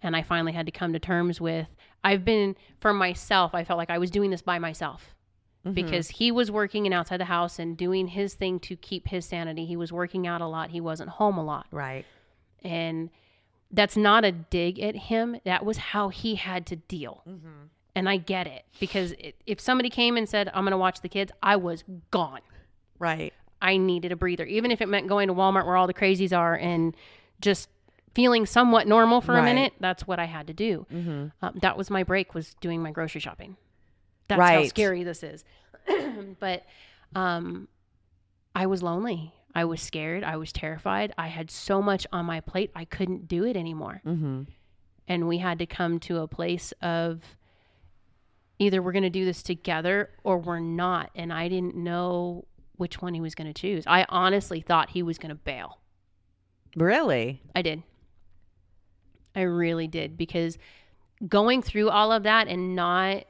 And 0.00 0.14
I 0.14 0.22
finally 0.22 0.52
had 0.52 0.66
to 0.66 0.72
come 0.72 0.92
to 0.92 0.98
terms 0.98 1.40
with 1.40 1.66
I've 2.04 2.24
been, 2.24 2.54
for 2.78 2.92
myself, 2.92 3.54
I 3.54 3.64
felt 3.64 3.78
like 3.78 3.90
I 3.90 3.98
was 3.98 4.10
doing 4.10 4.30
this 4.30 4.42
by 4.42 4.58
myself 4.58 5.14
Mm-hmm. 5.64 5.72
because 5.72 6.10
he 6.10 6.30
was 6.30 6.50
working 6.50 6.84
and 6.86 6.92
outside 6.92 7.18
the 7.20 7.24
house 7.24 7.58
and 7.58 7.74
doing 7.74 8.08
his 8.08 8.34
thing 8.34 8.60
to 8.60 8.76
keep 8.76 9.08
his 9.08 9.24
sanity. 9.24 9.64
He 9.64 9.76
was 9.76 9.90
working 9.90 10.26
out 10.26 10.42
a 10.42 10.46
lot, 10.46 10.68
he 10.68 10.80
wasn't 10.82 11.08
home 11.08 11.38
a 11.38 11.42
lot. 11.42 11.66
Right. 11.70 12.04
And 12.62 13.08
that's 13.70 13.96
not 13.96 14.26
a 14.26 14.30
dig 14.32 14.78
at 14.78 14.94
him. 14.94 15.38
That 15.46 15.64
was 15.64 15.78
how 15.78 16.10
he 16.10 16.34
had 16.34 16.66
to 16.66 16.76
deal. 16.76 17.22
And 17.96 18.08
I 18.08 18.16
get 18.16 18.46
it 18.46 18.64
because 18.80 19.12
it, 19.12 19.36
if 19.46 19.60
somebody 19.60 19.88
came 19.88 20.16
and 20.16 20.28
said, 20.28 20.50
I'm 20.52 20.64
going 20.64 20.72
to 20.72 20.78
watch 20.78 21.00
the 21.00 21.08
kids, 21.08 21.30
I 21.42 21.56
was 21.56 21.84
gone. 22.10 22.40
Right. 22.98 23.32
I 23.62 23.76
needed 23.76 24.10
a 24.12 24.16
breather, 24.16 24.44
even 24.44 24.70
if 24.70 24.80
it 24.80 24.88
meant 24.88 25.06
going 25.06 25.28
to 25.28 25.34
Walmart 25.34 25.64
where 25.64 25.76
all 25.76 25.86
the 25.86 25.94
crazies 25.94 26.36
are 26.36 26.54
and 26.56 26.96
just 27.40 27.68
feeling 28.14 28.46
somewhat 28.46 28.86
normal 28.86 29.20
for 29.20 29.32
Right. 29.32 29.40
a 29.40 29.42
minute. 29.44 29.72
That's 29.80 30.06
what 30.06 30.18
I 30.18 30.24
had 30.24 30.48
to 30.48 30.52
do. 30.52 30.86
Mm-hmm. 30.92 31.26
Um, 31.42 31.58
that 31.62 31.76
was 31.76 31.88
my 31.90 32.02
break 32.02 32.34
was 32.34 32.54
doing 32.60 32.82
my 32.82 32.90
grocery 32.90 33.20
shopping. 33.20 33.56
That's 34.28 34.40
how 34.40 34.64
scary 34.66 35.04
this 35.04 35.22
is. 35.22 35.44
but 36.40 36.64
um, 37.14 37.68
I 38.54 38.66
was 38.66 38.82
lonely. 38.82 39.32
I 39.54 39.64
was 39.66 39.80
scared. 39.80 40.24
I 40.24 40.36
was 40.36 40.52
terrified. 40.52 41.12
I 41.16 41.28
had 41.28 41.50
so 41.50 41.80
much 41.80 42.06
on 42.12 42.26
my 42.26 42.40
plate. 42.40 42.70
I 42.74 42.84
couldn't 42.84 43.28
do 43.28 43.44
it 43.44 43.56
anymore. 43.56 44.00
Mm-hmm. 44.04 44.42
And 45.06 45.28
we 45.28 45.38
had 45.38 45.58
to 45.58 45.66
come 45.66 46.00
to 46.00 46.18
a 46.18 46.28
place 46.28 46.72
of 46.82 47.20
either 48.58 48.82
we're 48.82 48.92
going 48.92 49.02
to 49.02 49.10
do 49.10 49.24
this 49.24 49.42
together 49.42 50.10
or 50.22 50.38
we're 50.38 50.60
not. 50.60 51.10
And 51.14 51.32
I 51.32 51.48
didn't 51.48 51.76
know 51.76 52.44
which 52.76 53.00
one 53.00 53.14
he 53.14 53.20
was 53.20 53.34
going 53.34 53.52
to 53.52 53.58
choose. 53.58 53.84
I 53.86 54.06
honestly 54.08 54.60
thought 54.60 54.90
he 54.90 55.02
was 55.02 55.18
going 55.18 55.30
to 55.30 55.34
bail. 55.34 55.78
Really? 56.76 57.42
I 57.54 57.62
did. 57.62 57.82
I 59.34 59.42
really 59.42 59.88
did 59.88 60.16
because 60.16 60.58
going 61.26 61.62
through 61.62 61.90
all 61.90 62.12
of 62.12 62.24
that 62.24 62.48
and 62.48 62.74
not 62.74 63.24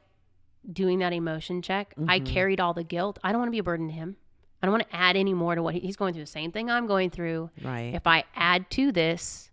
doing 0.71 0.99
that 1.01 1.13
emotion 1.13 1.63
check, 1.63 1.95
I 2.09 2.21
mm-hmm. 2.21 2.33
carried 2.33 2.61
all 2.61 2.75
the 2.75 2.85
guilt. 2.85 3.19
I 3.23 3.33
don't 3.33 3.41
want 3.41 3.49
to 3.49 3.53
be 3.53 3.59
a 3.59 3.65
burden 3.65 3.89
to 3.89 3.93
him. 3.93 4.17
I 4.63 4.67
don't 4.67 4.73
want 4.73 4.89
to 4.89 4.97
add 4.97 5.17
any 5.17 5.35
more 5.35 5.55
to 5.55 5.63
what 5.63 5.75
he- 5.75 5.81
he's 5.81 5.97
going 5.97 6.15
through. 6.15 6.23
The 6.23 6.27
same 6.27 6.53
thing 6.53 6.71
I'm 6.71 6.87
going 6.87 7.11
through. 7.11 7.51
Right. 7.63 7.95
If 7.95 8.07
I 8.07 8.25
add 8.35 8.71
to 8.71 8.93
this, 8.93 9.51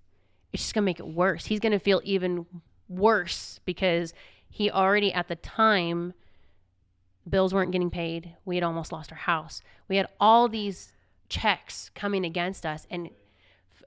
it's 0.54 0.64
just 0.64 0.74
going 0.74 0.84
to 0.84 0.86
make 0.86 1.00
it 1.00 1.08
worse. 1.08 1.46
He's 1.46 1.60
going 1.60 1.74
to 1.74 1.80
feel 1.80 2.02
even 2.04 2.46
worse 2.88 3.60
because 3.66 4.14
he 4.52 4.70
already 4.70 5.12
at 5.12 5.28
the 5.28 5.36
time 5.36 6.14
bills 7.28 7.54
weren't 7.54 7.72
getting 7.72 7.90
paid. 7.90 8.36
We 8.46 8.56
had 8.56 8.64
almost 8.64 8.92
lost 8.92 9.12
our 9.12 9.18
house. 9.18 9.62
We 9.88 9.96
had 9.96 10.08
all 10.20 10.48
these 10.48 10.94
checks 11.30 11.90
coming 11.96 12.26
against 12.26 12.66
us 12.66 12.86
and 12.92 13.10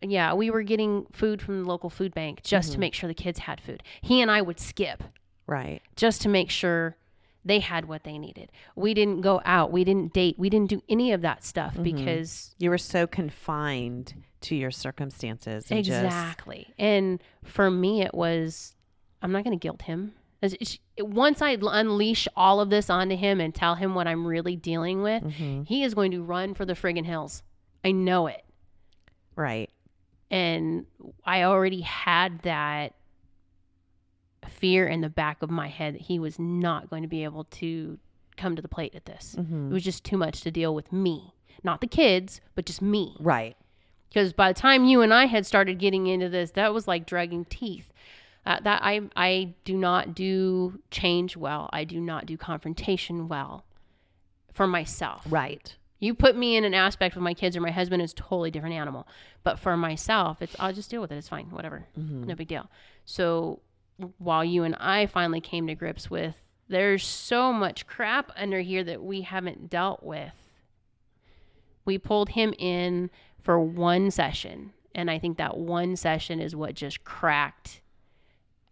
yeah, 0.02 0.35
we 0.35 0.50
were 0.50 0.62
getting 0.62 1.06
food 1.12 1.40
from 1.40 1.62
the 1.62 1.68
local 1.68 1.88
food 1.88 2.14
bank 2.14 2.42
just 2.42 2.68
to 2.68 2.73
mm-hmm. 2.73 2.80
make 2.80 2.94
sure 2.94 3.09
the 3.09 3.14
kids 3.14 3.38
had 3.40 3.61
food. 3.61 3.83
He 4.02 4.21
and 4.21 4.30
I 4.30 4.42
would 4.42 4.61
skip 4.61 5.02
Right. 5.47 5.83
just 5.97 6.23
to 6.23 6.28
make 6.28 6.50
sure 6.50 6.97
they 7.44 7.61
had 7.61 7.87
what 7.87 8.04
they 8.04 8.18
needed. 8.18 8.50
We 8.75 8.94
didn't 8.94 9.21
go 9.21 9.40
out, 9.44 9.71
we 9.73 9.85
didn't 9.85 10.12
date, 10.12 10.38
we 10.38 10.49
didn't 10.50 10.71
do 10.71 10.83
any 10.88 11.12
of 11.12 11.23
that 11.23 11.44
stuff 11.44 11.75
mm-hmm. 11.75 11.83
because 11.83 12.54
You 12.59 12.71
were 12.71 12.78
so 12.78 13.06
confined 13.06 14.14
to 14.42 14.54
your 14.54 14.71
circumstances. 14.71 15.71
and 15.71 15.85
just- 15.85 16.04
Exactly. 16.04 16.73
And 16.78 17.23
for 17.42 17.71
me, 17.71 18.02
it 18.02 18.14
was, 18.14 18.75
I'm 19.23 19.33
not 19.33 19.44
going 19.44 19.59
to 19.59 19.62
guilt 19.62 19.83
him. 19.83 20.14
Once 20.99 21.41
I 21.43 21.57
unleash 21.61 22.27
all 22.37 22.61
of 22.61 22.71
this 22.71 22.91
onto 22.91 23.17
him 23.17 23.41
and 23.41 23.55
tell 23.55 23.75
him 23.77 23.95
what 23.95 24.07
I'm 24.07 24.27
really 24.27 24.57
dealing 24.57 25.03
with, 25.03 25.23
Mm-hmm. 25.23 25.63
he 25.65 25.83
is 25.85 25.95
going 25.95 26.11
to 26.13 26.23
run 26.23 26.55
for 26.55 26.65
the 26.65 26.75
friggin' 26.75 27.07
hills. 27.07 27.43
I 27.85 27.93
know 27.93 28.27
it. 28.27 28.45
right. 29.37 29.71
And 30.31 30.87
I 31.25 31.43
already 31.45 31.83
had 31.83 32.41
that 32.43 32.95
fear 34.49 34.87
in 34.87 35.01
the 35.01 35.09
back 35.09 35.43
of 35.43 35.51
my 35.51 35.69
head 35.69 35.95
that 35.95 36.01
he 36.03 36.19
was 36.19 36.39
not 36.39 36.91
going 36.91 37.03
to 37.03 37.09
be 37.09 37.25
able 37.25 37.45
to 37.45 37.99
come 38.37 38.57
to 38.57 38.63
the 38.63 38.69
plate 38.69 38.95
at 38.95 39.05
this. 39.07 39.37
Mm-hmm. 39.39 39.71
It 39.71 39.73
was 39.73 39.85
just 39.85 40.05
too 40.05 40.17
much 40.17 40.41
to 40.43 40.51
deal 40.51 40.75
with 40.75 40.93
me, 40.93 41.35
not 41.63 41.81
the 41.81 41.87
kids, 41.87 42.41
but 42.55 42.67
just 42.67 42.83
me. 42.83 43.17
Right. 43.21 43.57
Because 44.09 44.33
by 44.33 44.53
the 44.53 44.59
time 44.59 44.85
you 44.85 45.03
and 45.03 45.15
I 45.15 45.27
had 45.27 45.47
started 45.47 45.79
getting 45.79 46.07
into 46.07 46.29
this, 46.29 46.53
that 46.53 46.73
was 46.75 46.87
like 46.89 47.07
dragging 47.07 47.45
teeth. 47.45 47.93
Uh, 48.47 48.61
that 48.61 48.83
I 48.83 49.01
I 49.17 49.55
do 49.65 49.77
not 49.77 50.15
do 50.15 50.81
change 50.91 51.37
well. 51.37 51.71
I 51.73 51.85
do 51.85 52.01
not 52.01 52.27
do 52.27 52.37
confrontation 52.37 53.29
well 53.29 53.65
for 54.53 54.67
myself. 54.67 55.25
Right. 55.29 55.75
You 55.99 56.15
put 56.15 56.37
me 56.37 56.57
in 56.57 56.65
an 56.65 56.75
aspect 56.75 57.15
with 57.15 57.25
my 57.25 57.33
kids 57.33 57.57
or 57.57 57.63
my 57.63 57.71
husband 57.71 58.03
is 58.03 58.13
a 58.13 58.17
totally 58.17 58.51
different 58.51 58.75
animal. 58.75 59.09
But 59.43 59.59
for 59.59 59.77
myself, 59.77 60.43
it's 60.43 60.55
I'll 60.59 60.73
just 60.75 60.91
deal 60.91 61.01
with 61.01 61.11
it. 61.11 61.17
It's 61.17 61.29
fine, 61.29 61.47
whatever, 61.47 61.87
no 61.97 62.35
big 62.35 62.49
deal. 62.49 62.69
So 63.07 63.61
while 64.19 64.45
you 64.45 64.65
and 64.65 64.75
I 64.77 65.07
finally 65.07 65.41
came 65.41 65.67
to 65.69 65.75
grips 65.75 66.11
with, 66.11 66.35
there's 66.69 67.07
so 67.07 67.53
much 67.53 67.87
crap 67.87 68.33
under 68.37 68.61
here 68.61 68.85
that 68.85 69.03
we 69.03 69.23
haven't 69.23 69.71
dealt 69.71 70.03
with. 70.03 70.33
We 71.85 71.99
pulled 71.99 72.31
him 72.31 72.55
in 72.59 73.11
for 73.41 73.61
one 73.61 74.11
session, 74.11 74.73
and 74.95 75.11
I 75.11 75.19
think 75.19 75.39
that 75.39 75.57
one 75.57 75.97
session 75.97 76.41
is 76.41 76.57
what 76.57 76.75
just 76.75 77.05
cracked 77.05 77.81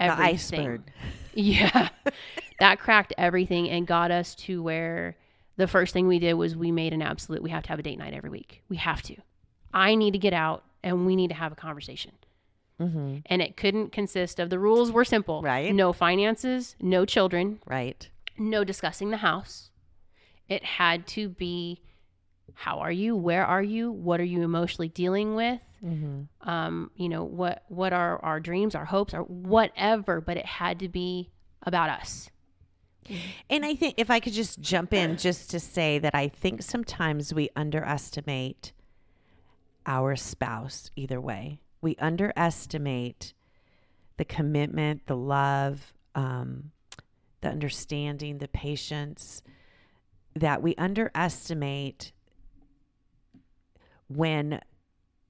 The 0.06 0.12
everything. 0.12 0.34
iceberg. 0.34 0.82
Yeah. 1.34 1.88
that 2.60 2.78
cracked 2.78 3.12
everything 3.18 3.68
and 3.70 3.86
got 3.86 4.10
us 4.10 4.34
to 4.36 4.62
where 4.62 5.16
the 5.56 5.66
first 5.66 5.92
thing 5.92 6.06
we 6.08 6.18
did 6.18 6.34
was 6.34 6.56
we 6.56 6.70
made 6.70 6.92
an 6.92 7.02
absolute 7.02 7.42
we 7.42 7.50
have 7.50 7.62
to 7.64 7.68
have 7.70 7.78
a 7.78 7.82
date 7.82 7.98
night 7.98 8.14
every 8.14 8.30
week. 8.30 8.62
We 8.68 8.76
have 8.76 9.02
to. 9.02 9.16
I 9.74 9.94
need 9.94 10.12
to 10.12 10.18
get 10.18 10.32
out 10.32 10.64
and 10.82 11.06
we 11.06 11.16
need 11.16 11.28
to 11.28 11.34
have 11.34 11.52
a 11.52 11.56
conversation. 11.56 12.12
Mm-hmm. 12.80 13.18
And 13.26 13.42
it 13.42 13.56
couldn't 13.56 13.92
consist 13.92 14.40
of 14.40 14.50
the 14.50 14.58
rules 14.58 14.90
were 14.90 15.04
simple. 15.04 15.42
Right. 15.42 15.72
No 15.74 15.92
finances, 15.92 16.74
no 16.80 17.04
children, 17.04 17.60
Right. 17.66 18.08
no 18.38 18.64
discussing 18.64 19.10
the 19.10 19.18
house. 19.18 19.70
It 20.48 20.64
had 20.64 21.06
to 21.08 21.28
be 21.28 21.80
how 22.54 22.78
are 22.78 22.92
you? 22.92 23.16
Where 23.16 23.44
are 23.44 23.62
you? 23.62 23.90
What 23.90 24.20
are 24.20 24.24
you 24.24 24.42
emotionally 24.42 24.88
dealing 24.88 25.34
with? 25.34 25.60
Mm-hmm. 25.84 26.48
Um, 26.48 26.90
you 26.96 27.08
know, 27.08 27.24
what 27.24 27.64
what 27.68 27.92
are 27.92 28.18
our 28.24 28.40
dreams, 28.40 28.74
our 28.74 28.84
hopes, 28.84 29.14
or 29.14 29.22
whatever, 29.22 30.20
but 30.20 30.36
it 30.36 30.46
had 30.46 30.78
to 30.80 30.88
be 30.88 31.30
about 31.62 31.90
us. 31.90 32.30
And 33.50 33.64
I 33.64 33.74
think 33.74 33.94
if 33.96 34.10
I 34.10 34.20
could 34.20 34.32
just 34.32 34.60
jump 34.60 34.92
in 34.92 35.16
just 35.16 35.50
to 35.50 35.60
say 35.60 35.98
that 35.98 36.14
I 36.14 36.28
think 36.28 36.62
sometimes 36.62 37.34
we 37.34 37.50
underestimate 37.56 38.72
our 39.86 40.14
spouse 40.14 40.90
either 40.94 41.20
way. 41.20 41.58
We 41.80 41.96
underestimate 41.96 43.34
the 44.18 44.24
commitment, 44.24 45.06
the 45.06 45.16
love, 45.16 45.92
um, 46.14 46.70
the 47.40 47.48
understanding, 47.48 48.38
the 48.38 48.46
patience 48.46 49.42
that 50.34 50.62
we 50.62 50.74
underestimate 50.76 52.12
when 54.16 54.60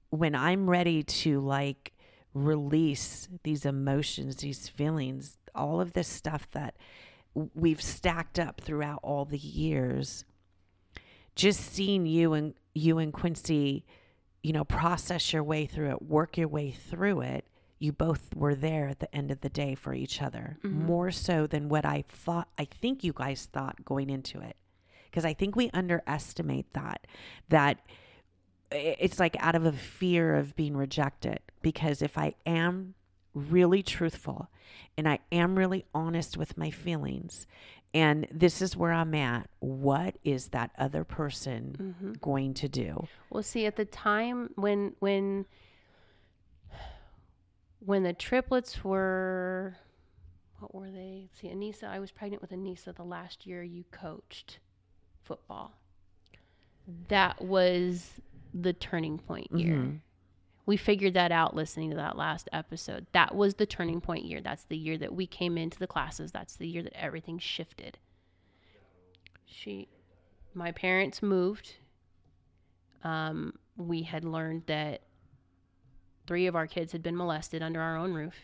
when 0.09 0.35
I'm 0.35 0.69
ready 0.69 1.03
to 1.03 1.39
like 1.39 1.93
release 2.33 3.27
these 3.43 3.65
emotions, 3.65 4.37
these 4.37 4.67
feelings, 4.67 5.37
all 5.55 5.81
of 5.81 5.93
this 5.93 6.07
stuff 6.07 6.47
that 6.51 6.75
we've 7.55 7.81
stacked 7.81 8.37
up 8.37 8.61
throughout 8.61 8.99
all 9.01 9.25
the 9.25 9.37
years 9.37 10.23
just 11.35 11.59
seeing 11.59 12.05
you 12.05 12.33
and 12.33 12.53
you 12.75 12.99
and 12.99 13.11
Quincy 13.11 13.85
you 14.43 14.53
know 14.53 14.63
process 14.63 15.33
your 15.33 15.43
way 15.43 15.65
through 15.65 15.89
it 15.89 16.01
work 16.03 16.37
your 16.37 16.47
way 16.47 16.69
through 16.69 17.21
it 17.21 17.47
you 17.83 17.91
both 17.91 18.33
were 18.33 18.55
there 18.55 18.87
at 18.87 18.99
the 18.99 19.13
end 19.13 19.29
of 19.29 19.41
the 19.41 19.49
day 19.49 19.75
for 19.75 19.93
each 19.93 20.21
other 20.21 20.57
mm-hmm. 20.63 20.85
more 20.85 21.11
so 21.11 21.45
than 21.45 21.67
what 21.67 21.85
I 21.85 22.05
thought 22.07 22.47
I 22.57 22.63
think 22.63 23.03
you 23.03 23.11
guys 23.11 23.49
thought 23.51 23.83
going 23.83 24.09
into 24.09 24.39
it. 24.39 24.55
Because 25.05 25.25
I 25.25 25.33
think 25.33 25.57
we 25.57 25.69
underestimate 25.73 26.71
that 26.73 27.05
that 27.49 27.79
it's 28.73 29.19
like 29.19 29.35
out 29.39 29.55
of 29.55 29.65
a 29.65 29.71
fear 29.71 30.35
of 30.35 30.55
being 30.55 30.75
rejected 30.75 31.39
because 31.61 32.01
if 32.01 32.17
I 32.17 32.35
am 32.45 32.95
really 33.33 33.81
truthful 33.83 34.49
and 34.97 35.07
I 35.07 35.19
am 35.31 35.57
really 35.57 35.85
honest 35.93 36.37
with 36.37 36.57
my 36.57 36.69
feelings 36.69 37.47
and 37.93 38.27
this 38.31 38.61
is 38.61 38.75
where 38.75 38.91
I'm 38.91 39.13
at 39.13 39.49
what 39.59 40.17
is 40.23 40.47
that 40.49 40.71
other 40.77 41.03
person 41.03 41.75
mm-hmm. 41.79 42.13
going 42.21 42.53
to 42.55 42.67
do 42.67 43.07
Well, 43.29 43.43
see, 43.43 43.65
at 43.65 43.75
the 43.75 43.85
time 43.85 44.49
when 44.55 44.95
when 44.99 45.45
when 47.85 48.03
the 48.03 48.13
triplets 48.13 48.83
were, 48.83 49.75
what 50.59 50.73
were 50.73 50.89
they? 50.89 51.29
See, 51.33 51.49
Anissa, 51.49 51.85
I 51.85 51.99
was 51.99 52.11
pregnant 52.11 52.41
with 52.41 52.51
Anissa 52.51 52.95
the 52.95 53.03
last 53.03 53.45
year 53.45 53.61
you 53.61 53.83
coached 53.91 54.59
football. 55.21 55.73
That 57.07 57.41
was 57.41 58.21
the 58.53 58.73
turning 58.73 59.17
point 59.17 59.47
year. 59.51 60.01
We 60.65 60.77
figured 60.77 61.15
that 61.15 61.31
out 61.31 61.55
listening 61.55 61.89
to 61.89 61.97
that 61.97 62.17
last 62.17 62.47
episode. 62.53 63.05
That 63.11 63.35
was 63.35 63.55
the 63.55 63.65
turning 63.65 63.99
point 63.99 64.23
year. 64.25 64.39
That's 64.39 64.63
the 64.65 64.77
year 64.77 64.97
that 64.97 65.13
we 65.13 65.27
came 65.27 65.57
into 65.57 65.77
the 65.77 65.87
classes. 65.87 66.31
That's 66.31 66.55
the 66.55 66.67
year 66.67 66.83
that 66.83 66.97
everything 66.97 67.37
shifted. 67.37 67.97
She, 69.45 69.89
my 70.53 70.71
parents 70.71 71.21
moved 71.21 71.73
um, 73.03 73.53
we 73.77 74.03
had 74.03 74.23
learned 74.23 74.63
that 74.67 75.01
three 76.25 76.47
of 76.47 76.55
our 76.55 76.67
kids 76.67 76.91
had 76.91 77.03
been 77.03 77.17
molested 77.17 77.61
under 77.61 77.81
our 77.81 77.97
own 77.97 78.13
roof. 78.13 78.35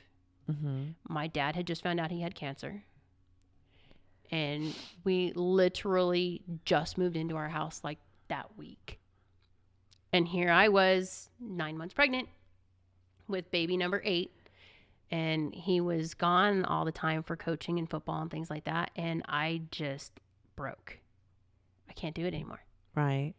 mm-hmm. 0.49 0.83
My 1.07 1.27
dad 1.27 1.55
had 1.55 1.65
just 1.65 1.83
found 1.83 1.99
out 1.99 2.11
he 2.11 2.21
had 2.21 2.35
cancer. 2.35 2.83
And 4.31 4.75
we 5.03 5.31
literally 5.33 6.43
just 6.65 6.97
moved 6.97 7.15
into 7.15 7.35
our 7.35 7.49
house 7.49 7.81
like 7.83 7.97
that 8.27 8.57
week. 8.57 8.98
And 10.11 10.27
here 10.27 10.49
I 10.49 10.67
was, 10.67 11.29
nine 11.39 11.77
months 11.77 11.93
pregnant 11.93 12.29
with 13.27 13.49
baby 13.51 13.77
number 13.77 14.01
eight. 14.03 14.31
And 15.11 15.53
he 15.53 15.81
was 15.81 16.13
gone 16.13 16.65
all 16.65 16.85
the 16.85 16.91
time 16.91 17.23
for 17.23 17.35
coaching 17.35 17.79
and 17.79 17.89
football 17.89 18.21
and 18.21 18.29
things 18.29 18.49
like 18.49 18.65
that. 18.65 18.91
And 18.95 19.23
I 19.27 19.61
just 19.71 20.11
broke. 20.55 20.99
I 21.89 21.93
can't 21.93 22.13
do 22.15 22.25
it 22.25 22.33
anymore 22.33 22.61
right 22.95 23.33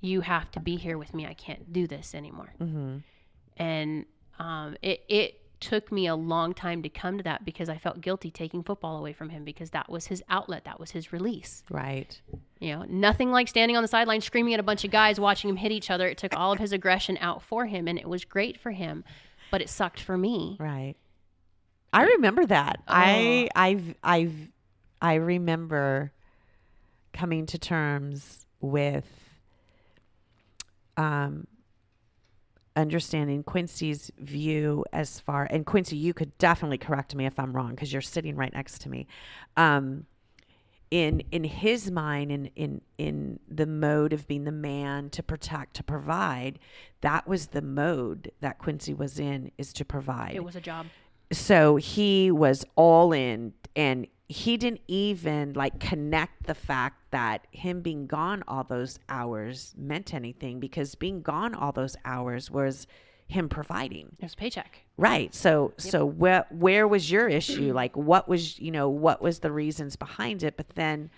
you 0.00 0.22
have 0.22 0.50
to 0.52 0.60
be 0.60 0.76
here 0.76 0.98
with 0.98 1.14
me. 1.14 1.26
I 1.26 1.34
can't 1.34 1.72
do 1.72 1.86
this 1.86 2.14
anymore. 2.14 2.52
mm-hmm. 2.60 2.98
And 3.56 4.06
um, 4.38 4.76
it 4.80 5.04
it 5.08 5.40
took 5.60 5.92
me 5.92 6.06
a 6.06 6.14
long 6.14 6.54
time 6.54 6.82
to 6.82 6.88
come 6.88 7.18
to 7.18 7.24
that 7.24 7.44
because 7.44 7.68
I 7.68 7.76
felt 7.76 8.00
guilty 8.00 8.30
taking 8.30 8.62
football 8.62 8.96
away 8.96 9.12
from 9.12 9.28
him 9.28 9.44
because 9.44 9.70
that 9.70 9.90
was 9.90 10.06
his 10.06 10.22
outlet, 10.28 10.64
that 10.64 10.80
was 10.80 10.90
his 10.90 11.12
release. 11.12 11.62
right 11.70 12.20
You 12.58 12.76
know, 12.76 12.84
nothing 12.88 13.30
like 13.30 13.48
standing 13.48 13.76
on 13.76 13.82
the 13.82 13.88
sideline 13.88 14.20
screaming 14.20 14.54
at 14.54 14.60
a 14.60 14.64
bunch 14.64 14.84
of 14.84 14.90
guys 14.90 15.20
watching 15.20 15.50
him 15.50 15.56
hit 15.56 15.72
each 15.72 15.90
other. 15.90 16.08
It 16.08 16.18
took 16.18 16.34
all 16.36 16.52
of 16.52 16.58
his 16.58 16.72
aggression 16.72 17.18
out 17.20 17.42
for 17.42 17.66
him, 17.66 17.86
and 17.88 17.98
it 17.98 18.08
was 18.08 18.24
great 18.24 18.58
for 18.58 18.70
him, 18.70 19.04
but 19.50 19.60
it 19.60 19.68
sucked 19.68 20.00
for 20.00 20.16
me. 20.16 20.56
Right. 20.58 20.94
I 21.92 22.04
remember 22.04 22.46
that. 22.46 22.82
I 22.86 23.48
I've 23.54 23.94
I've 24.02 24.34
I 25.02 25.14
remember 25.14 26.12
coming 27.12 27.46
to 27.46 27.58
terms 27.58 28.46
with 28.60 29.06
um 30.96 31.46
understanding 32.80 33.42
Quincy's 33.44 34.10
view 34.18 34.84
as 34.92 35.20
far 35.20 35.46
and 35.50 35.64
Quincy 35.66 35.96
you 35.96 36.12
could 36.14 36.36
definitely 36.38 36.78
correct 36.78 37.14
me 37.14 37.26
if 37.26 37.38
I'm 37.38 37.52
wrong 37.52 37.70
because 37.70 37.92
you're 37.92 38.02
sitting 38.02 38.34
right 38.36 38.52
next 38.52 38.80
to 38.82 38.88
me. 38.88 39.06
Um 39.56 40.06
in 40.90 41.22
in 41.30 41.44
his 41.44 41.88
mind 41.90 42.32
in 42.32 42.50
in 42.56 42.80
in 42.98 43.38
the 43.48 43.66
mode 43.66 44.12
of 44.12 44.26
being 44.26 44.42
the 44.44 44.50
man 44.52 45.08
to 45.10 45.22
protect 45.22 45.74
to 45.74 45.84
provide 45.84 46.58
that 47.00 47.28
was 47.28 47.48
the 47.48 47.62
mode 47.62 48.32
that 48.40 48.58
Quincy 48.58 48.92
was 48.92 49.20
in 49.20 49.52
is 49.56 49.72
to 49.74 49.84
provide 49.84 50.34
It 50.34 50.42
was 50.44 50.56
a 50.56 50.60
job. 50.60 50.86
so 51.30 51.76
he 51.76 52.32
was 52.32 52.64
all 52.74 53.12
in 53.12 53.52
and 53.76 54.08
he 54.30 54.56
didn't 54.56 54.80
even 54.86 55.52
like 55.54 55.80
connect 55.80 56.46
the 56.46 56.54
fact 56.54 57.10
that 57.10 57.48
him 57.50 57.80
being 57.80 58.06
gone 58.06 58.44
all 58.46 58.62
those 58.62 58.96
hours 59.08 59.74
meant 59.76 60.14
anything 60.14 60.60
because 60.60 60.94
being 60.94 61.20
gone 61.20 61.52
all 61.52 61.72
those 61.72 61.96
hours 62.04 62.48
was 62.48 62.86
him 63.26 63.48
providing. 63.48 64.14
It 64.20 64.24
was 64.24 64.34
a 64.34 64.36
paycheck. 64.36 64.84
right. 64.96 65.34
So 65.34 65.72
so 65.78 66.06
where 66.06 66.46
where 66.50 66.86
was 66.86 67.10
your 67.10 67.28
issue? 67.28 67.72
Like 67.80 67.96
what 67.96 68.28
was 68.28 68.60
you 68.60 68.70
know 68.70 68.88
what 68.88 69.20
was 69.20 69.40
the 69.40 69.50
reasons 69.50 69.96
behind 69.96 70.44
it? 70.44 70.56
But 70.56 70.76
then 70.76 71.10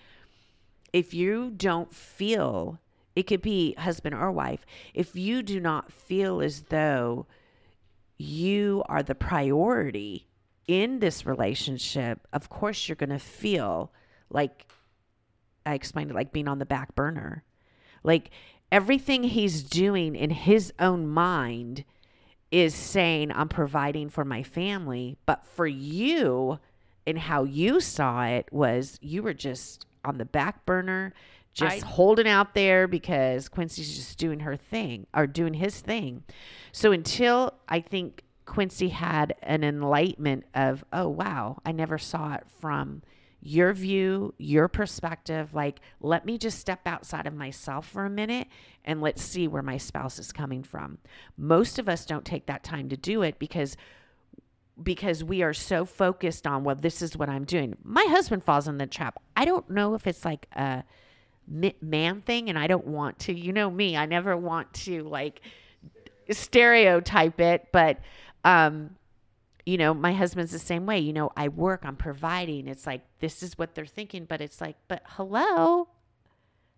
if 0.91 1.13
you 1.13 1.51
don't 1.55 1.93
feel 1.93 2.79
it 3.15 3.27
could 3.27 3.43
be 3.43 3.75
husband 3.77 4.15
or 4.15 4.31
wife 4.31 4.65
if 4.95 5.15
you 5.15 5.43
do 5.43 5.59
not 5.59 5.91
feel 5.91 6.41
as 6.41 6.63
though 6.63 7.27
you 8.17 8.81
are 8.87 9.03
the 9.03 9.13
priority 9.13 10.25
in 10.67 10.99
this 10.99 11.25
relationship 11.25 12.27
of 12.31 12.49
course 12.49 12.87
you're 12.87 12.95
going 12.95 13.09
to 13.09 13.19
feel 13.19 13.91
like 14.29 14.67
i 15.65 15.73
explained 15.73 16.09
it 16.09 16.13
like 16.13 16.31
being 16.31 16.47
on 16.47 16.59
the 16.59 16.65
back 16.65 16.95
burner 16.95 17.43
like 18.03 18.31
everything 18.71 19.23
he's 19.23 19.63
doing 19.63 20.15
in 20.15 20.29
his 20.29 20.73
own 20.79 21.07
mind 21.07 21.83
is 22.53 22.75
saying 22.75 23.31
I'm 23.31 23.49
providing 23.49 24.09
for 24.09 24.23
my 24.23 24.43
family, 24.43 25.17
but 25.25 25.43
for 25.43 25.65
you 25.65 26.59
and 27.07 27.17
how 27.17 27.43
you 27.43 27.79
saw 27.79 28.25
it 28.25 28.47
was 28.51 28.99
you 29.01 29.23
were 29.23 29.33
just 29.33 29.87
on 30.05 30.19
the 30.19 30.25
back 30.25 30.63
burner, 30.63 31.13
just 31.53 31.83
I- 31.83 31.87
holding 31.87 32.27
out 32.27 32.53
there 32.53 32.87
because 32.87 33.49
Quincy's 33.49 33.95
just 33.95 34.19
doing 34.19 34.41
her 34.41 34.55
thing 34.55 35.07
or 35.15 35.25
doing 35.25 35.55
his 35.55 35.79
thing. 35.81 36.23
So 36.71 36.91
until 36.91 37.55
I 37.67 37.79
think 37.79 38.23
Quincy 38.45 38.89
had 38.89 39.35
an 39.41 39.63
enlightenment 39.63 40.45
of, 40.53 40.83
oh 40.91 41.07
wow, 41.07 41.61
I 41.65 41.71
never 41.71 41.97
saw 41.97 42.33
it 42.35 42.43
from 42.59 43.01
your 43.41 43.73
view, 43.73 44.33
your 44.37 44.67
perspective. 44.67 45.53
Like, 45.53 45.81
let 45.99 46.25
me 46.25 46.37
just 46.37 46.59
step 46.59 46.81
outside 46.85 47.27
of 47.27 47.33
myself 47.33 47.87
for 47.87 48.05
a 48.05 48.09
minute 48.09 48.47
and 48.85 49.01
let's 49.01 49.21
see 49.21 49.47
where 49.47 49.61
my 49.61 49.77
spouse 49.77 50.17
is 50.17 50.31
coming 50.31 50.63
from. 50.63 50.97
Most 51.37 51.77
of 51.77 51.89
us 51.89 52.05
don't 52.05 52.25
take 52.25 52.45
that 52.45 52.63
time 52.63 52.89
to 52.89 52.97
do 52.97 53.21
it 53.21 53.39
because 53.39 53.75
because 54.81 55.23
we 55.23 55.43
are 55.43 55.53
so 55.53 55.85
focused 55.85 56.47
on 56.47 56.63
well 56.63 56.75
this 56.75 57.03
is 57.03 57.15
what 57.15 57.29
i'm 57.29 57.43
doing 57.43 57.77
my 57.83 58.05
husband 58.09 58.43
falls 58.43 58.67
in 58.67 58.79
the 58.79 58.87
trap 58.87 59.21
i 59.37 59.45
don't 59.45 59.69
know 59.69 59.93
if 59.93 60.07
it's 60.07 60.25
like 60.25 60.47
a 60.53 60.83
man 61.79 62.21
thing 62.21 62.49
and 62.49 62.57
i 62.57 62.65
don't 62.65 62.87
want 62.87 63.19
to 63.19 63.37
you 63.37 63.53
know 63.53 63.69
me 63.69 63.95
i 63.95 64.07
never 64.07 64.35
want 64.35 64.73
to 64.73 65.03
like 65.03 65.41
stereotype 66.31 67.39
it 67.39 67.67
but 67.71 67.99
um 68.43 68.95
you 69.65 69.77
know 69.77 69.93
my 69.93 70.13
husband's 70.13 70.51
the 70.51 70.59
same 70.59 70.85
way. 70.85 70.99
You 70.99 71.13
know 71.13 71.31
i 71.37 71.47
work 71.47 71.81
i'm 71.83 71.95
providing. 71.95 72.67
It's 72.67 72.85
like 72.85 73.01
this 73.19 73.41
is 73.43 73.57
what 73.57 73.75
they're 73.75 73.85
thinking 73.85 74.25
but 74.25 74.41
it's 74.41 74.59
like 74.61 74.75
but 74.87 75.03
hello? 75.05 75.87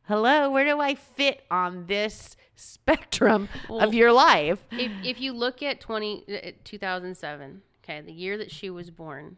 Hello? 0.04 0.51
Where 0.51 0.65
do 0.65 0.80
i 0.80 0.93
fit 0.95 1.43
on 1.49 1.88
this 1.88 2.36
spectrum 2.56 3.49
Well, 3.67 3.80
of 3.82 3.93
your 3.95 4.12
life? 4.12 4.63
if, 4.71 4.91
if 5.04 5.19
you 5.19 5.34
look 5.34 5.63
at 5.63 5.80
20, 5.82 6.25
uh, 6.30 6.51
2007, 6.63 7.62
okay, 7.84 8.01
the 8.01 8.12
year 8.13 8.38
that 8.38 8.51
she 8.51 8.69
was 8.69 8.91
born, 8.91 9.38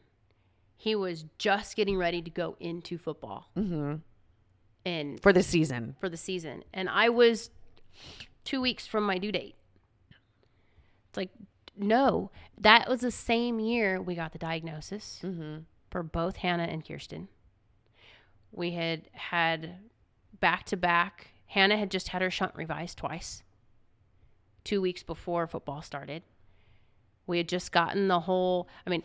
he 0.76 0.94
was 0.94 1.24
just 1.38 1.78
getting 1.78 1.98
ready 1.98 2.22
to 2.22 2.30
go 2.30 2.58
into 2.60 2.98
football. 2.98 3.48
And 3.56 5.22
for 5.22 5.32
the 5.32 5.42
season. 5.42 5.96
For 6.02 6.10
the 6.10 6.18
season, 6.18 6.64
and 6.74 6.90
I 6.90 7.10
was 7.10 7.50
two 8.44 8.60
weeks 8.62 8.86
from 8.86 9.06
my 9.06 9.18
due 9.18 9.32
date. 9.32 9.56
It's 11.10 11.18
like, 11.18 11.30
no, 11.78 12.32
that 12.58 12.90
was 12.90 13.02
the 13.02 13.12
same 13.12 13.60
year 13.60 14.02
we 14.02 14.16
got 14.16 14.32
the 14.32 14.40
diagnosis 14.40 15.20
mm-hmm. 15.24 15.60
for 15.90 16.04
both 16.04 16.38
Hannah 16.38 16.64
and 16.64 16.86
Kirsten. 16.86 17.28
We 18.52 18.72
had 18.72 19.10
had 19.14 19.76
back 20.40 20.66
to 20.66 20.78
back. 20.78 21.30
Hannah 21.48 21.78
had 21.78 21.92
just 21.92 22.10
had 22.10 22.22
her 22.22 22.32
shunt 22.32 22.54
revised 22.56 22.98
twice, 22.98 23.44
two 24.64 24.82
weeks 24.82 25.04
before 25.04 25.48
football 25.48 25.82
started. 25.82 26.24
We 27.26 27.38
had 27.38 27.50
just 27.50 27.72
gotten 27.72 28.08
the 28.08 28.22
whole, 28.22 28.68
I 28.86 28.90
mean, 28.90 29.04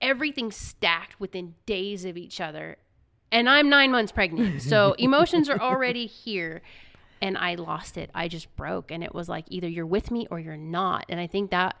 everything 0.00 0.50
stacked 0.50 1.20
within 1.20 1.54
days 1.66 2.04
of 2.04 2.16
each 2.16 2.40
other. 2.40 2.76
And 3.30 3.48
I'm 3.48 3.68
nine 3.68 3.92
months 3.92 4.10
pregnant. 4.10 4.62
So 4.62 4.94
emotions 4.98 5.48
are 5.48 5.60
already 5.60 6.06
here. 6.06 6.62
And 7.20 7.36
I 7.36 7.54
lost 7.56 7.96
it. 7.96 8.10
I 8.14 8.28
just 8.28 8.54
broke. 8.56 8.90
And 8.90 9.02
it 9.02 9.14
was 9.14 9.28
like 9.28 9.44
either 9.48 9.68
you're 9.68 9.86
with 9.86 10.10
me 10.10 10.26
or 10.30 10.38
you're 10.38 10.56
not. 10.56 11.06
And 11.08 11.20
I 11.20 11.26
think 11.26 11.50
that 11.50 11.76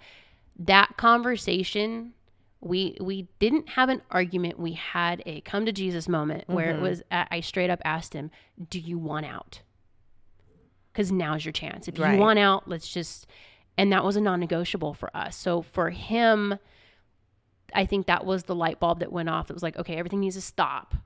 that 0.58 0.96
conversation 0.96 2.14
we 2.60 2.96
we 3.00 3.28
didn't 3.38 3.68
have 3.70 3.88
an 3.88 4.02
argument 4.10 4.58
we 4.58 4.72
had 4.72 5.22
a 5.26 5.40
come 5.42 5.64
to 5.64 5.72
jesus 5.72 6.08
moment 6.08 6.44
where 6.48 6.70
it 6.70 6.74
mm-hmm. 6.74 6.82
was 6.82 7.02
I 7.10 7.40
straight 7.40 7.70
up 7.70 7.80
asked 7.84 8.12
him 8.12 8.30
do 8.68 8.80
you 8.80 8.98
want 8.98 9.26
out 9.26 9.60
because 10.92 11.12
now's 11.12 11.44
your 11.44 11.52
chance 11.52 11.86
if 11.86 11.98
Right. 11.98 12.14
you 12.14 12.20
want 12.20 12.38
out 12.38 12.68
let's 12.68 12.88
just 12.88 13.26
and 13.76 13.92
that 13.92 14.04
was 14.04 14.16
a 14.16 14.20
non-negotiable 14.20 14.94
for 14.94 15.16
us 15.16 15.36
so 15.36 15.62
for 15.62 15.90
him 15.90 16.58
i 17.74 17.86
think 17.86 18.06
that 18.06 18.26
was 18.26 18.44
the 18.44 18.56
light 18.56 18.80
bulb 18.80 19.00
that 19.00 19.12
went 19.12 19.28
off 19.28 19.50
it 19.50 19.54
was 19.54 19.62
like 19.62 19.76
okay 19.76 19.96
everything 19.96 20.20
needs 20.20 20.34
to 20.34 20.42
stop 20.42 20.96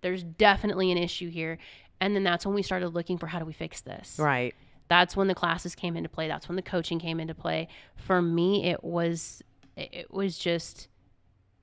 there's 0.00 0.24
definitely 0.24 0.90
an 0.90 0.98
issue 0.98 1.28
here 1.28 1.58
and 2.02 2.16
then 2.16 2.24
that's 2.24 2.44
when 2.44 2.54
we 2.54 2.62
started 2.62 2.88
looking 2.88 3.16
for 3.16 3.28
how 3.28 3.38
do 3.38 3.44
we 3.44 3.52
fix 3.52 3.80
this. 3.80 4.16
Right. 4.18 4.56
That's 4.88 5.16
when 5.16 5.28
the 5.28 5.36
classes 5.36 5.76
came 5.76 5.96
into 5.96 6.08
play. 6.08 6.26
That's 6.26 6.48
when 6.48 6.56
the 6.56 6.62
coaching 6.62 6.98
came 6.98 7.20
into 7.20 7.34
play. 7.34 7.68
For 7.96 8.20
me 8.20 8.66
it 8.66 8.82
was 8.82 9.40
it 9.76 10.10
was 10.10 10.36
just 10.36 10.88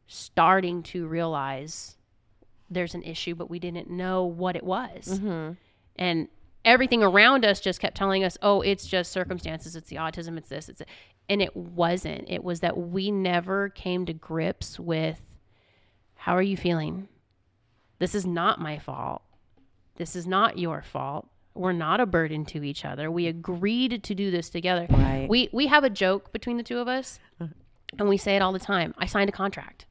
starting 0.08 0.82
to 0.82 1.08
realize 1.08 1.98
there's 2.70 2.96
an 2.96 3.04
issue 3.04 3.36
but 3.36 3.50
we 3.50 3.60
didn't 3.60 3.90
know 3.90 4.24
what 4.24 4.56
it 4.56 4.64
was. 4.64 5.20
Mm-hmm. 5.20 5.52
And 5.98 6.30
everything 6.64 7.04
around 7.04 7.44
us 7.44 7.60
just 7.60 7.82
kept 7.82 7.98
telling 7.98 8.24
us 8.24 8.38
oh 8.42 8.62
it's 8.62 8.88
just 8.88 9.12
circumstances. 9.12 9.76
It's 9.76 9.90
the 9.90 9.98
autism. 9.98 10.38
It's 10.38 10.48
this. 10.48 10.70
It's 10.70 10.82
and 11.28 11.42
it 11.42 11.56
wasn't. 11.56 12.30
It 12.30 12.46
was 12.46 12.62
that 12.62 12.78
we 12.78 13.12
never 13.12 13.70
came 13.70 14.06
to 14.06 14.14
grips 14.14 14.80
with 14.80 15.22
how 16.16 16.34
are 16.38 16.42
you 16.42 16.56
feeling? 16.56 17.10
This 18.00 18.16
is 18.16 18.26
not 18.26 18.62
my 18.62 18.80
fault 18.80 19.22
this 20.00 20.16
is 20.16 20.26
not 20.26 20.58
your 20.58 20.82
fault 20.82 21.28
we're 21.54 21.72
not 21.74 22.00
a 22.00 22.06
burden 22.08 22.44
to 22.46 22.64
each 22.64 22.84
other 22.86 23.12
we 23.12 23.28
agreed 23.28 24.04
to 24.04 24.16
do 24.16 24.32
this 24.32 24.50
together 24.50 24.88
Right. 24.90 25.28
we 25.30 25.50
we 25.54 25.68
have 25.68 25.84
a 25.84 25.90
joke 25.90 26.32
between 26.34 26.58
the 26.58 26.64
two 26.64 26.80
of 26.80 26.88
us 26.88 27.20
and 28.00 28.10
we 28.10 28.18
say 28.18 28.36
it 28.36 28.42
all 28.42 28.52
the 28.54 28.60
time 28.60 28.96
i 28.98 29.06
signed 29.06 29.30
a 29.30 29.34
contract 29.34 29.86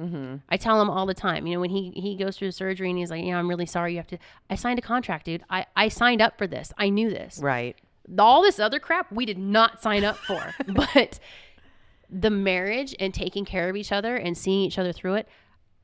mm-hmm. 0.00 0.36
I 0.48 0.56
tell 0.56 0.80
him 0.82 0.90
all 0.90 1.06
the 1.06 1.14
time, 1.14 1.46
you 1.46 1.54
know, 1.54 1.60
when 1.60 1.70
he 1.70 1.92
he 1.94 2.16
goes 2.16 2.36
through 2.36 2.48
the 2.48 2.52
surgery 2.52 2.90
and 2.90 2.98
he's 2.98 3.10
like, 3.10 3.24
"Yeah, 3.24 3.38
I'm 3.38 3.48
really 3.48 3.66
sorry. 3.66 3.92
You 3.92 3.98
have 3.98 4.06
to." 4.08 4.18
I 4.50 4.56
signed 4.56 4.78
a 4.78 4.82
contract, 4.82 5.26
dude. 5.26 5.44
I 5.48 5.66
I 5.76 5.88
signed 5.88 6.20
up 6.20 6.36
for 6.36 6.46
this. 6.46 6.72
I 6.76 6.88
knew 6.88 7.10
this. 7.10 7.38
right 7.38 7.76
All 8.18 8.42
this 8.42 8.58
other 8.58 8.78
crap 8.80 9.10
we 9.12 9.24
did 9.24 9.38
not 9.38 9.80
sign 9.82 10.04
up 10.04 10.16
for, 10.16 10.42
but 10.66 11.20
the 12.10 12.30
marriage 12.30 12.94
and 13.00 13.14
taking 13.14 13.44
care 13.44 13.68
of 13.68 13.76
each 13.76 13.92
other 13.92 14.16
and 14.16 14.36
seeing 14.36 14.60
each 14.62 14.78
other 14.78 14.92
through 14.92 15.14
it, 15.14 15.28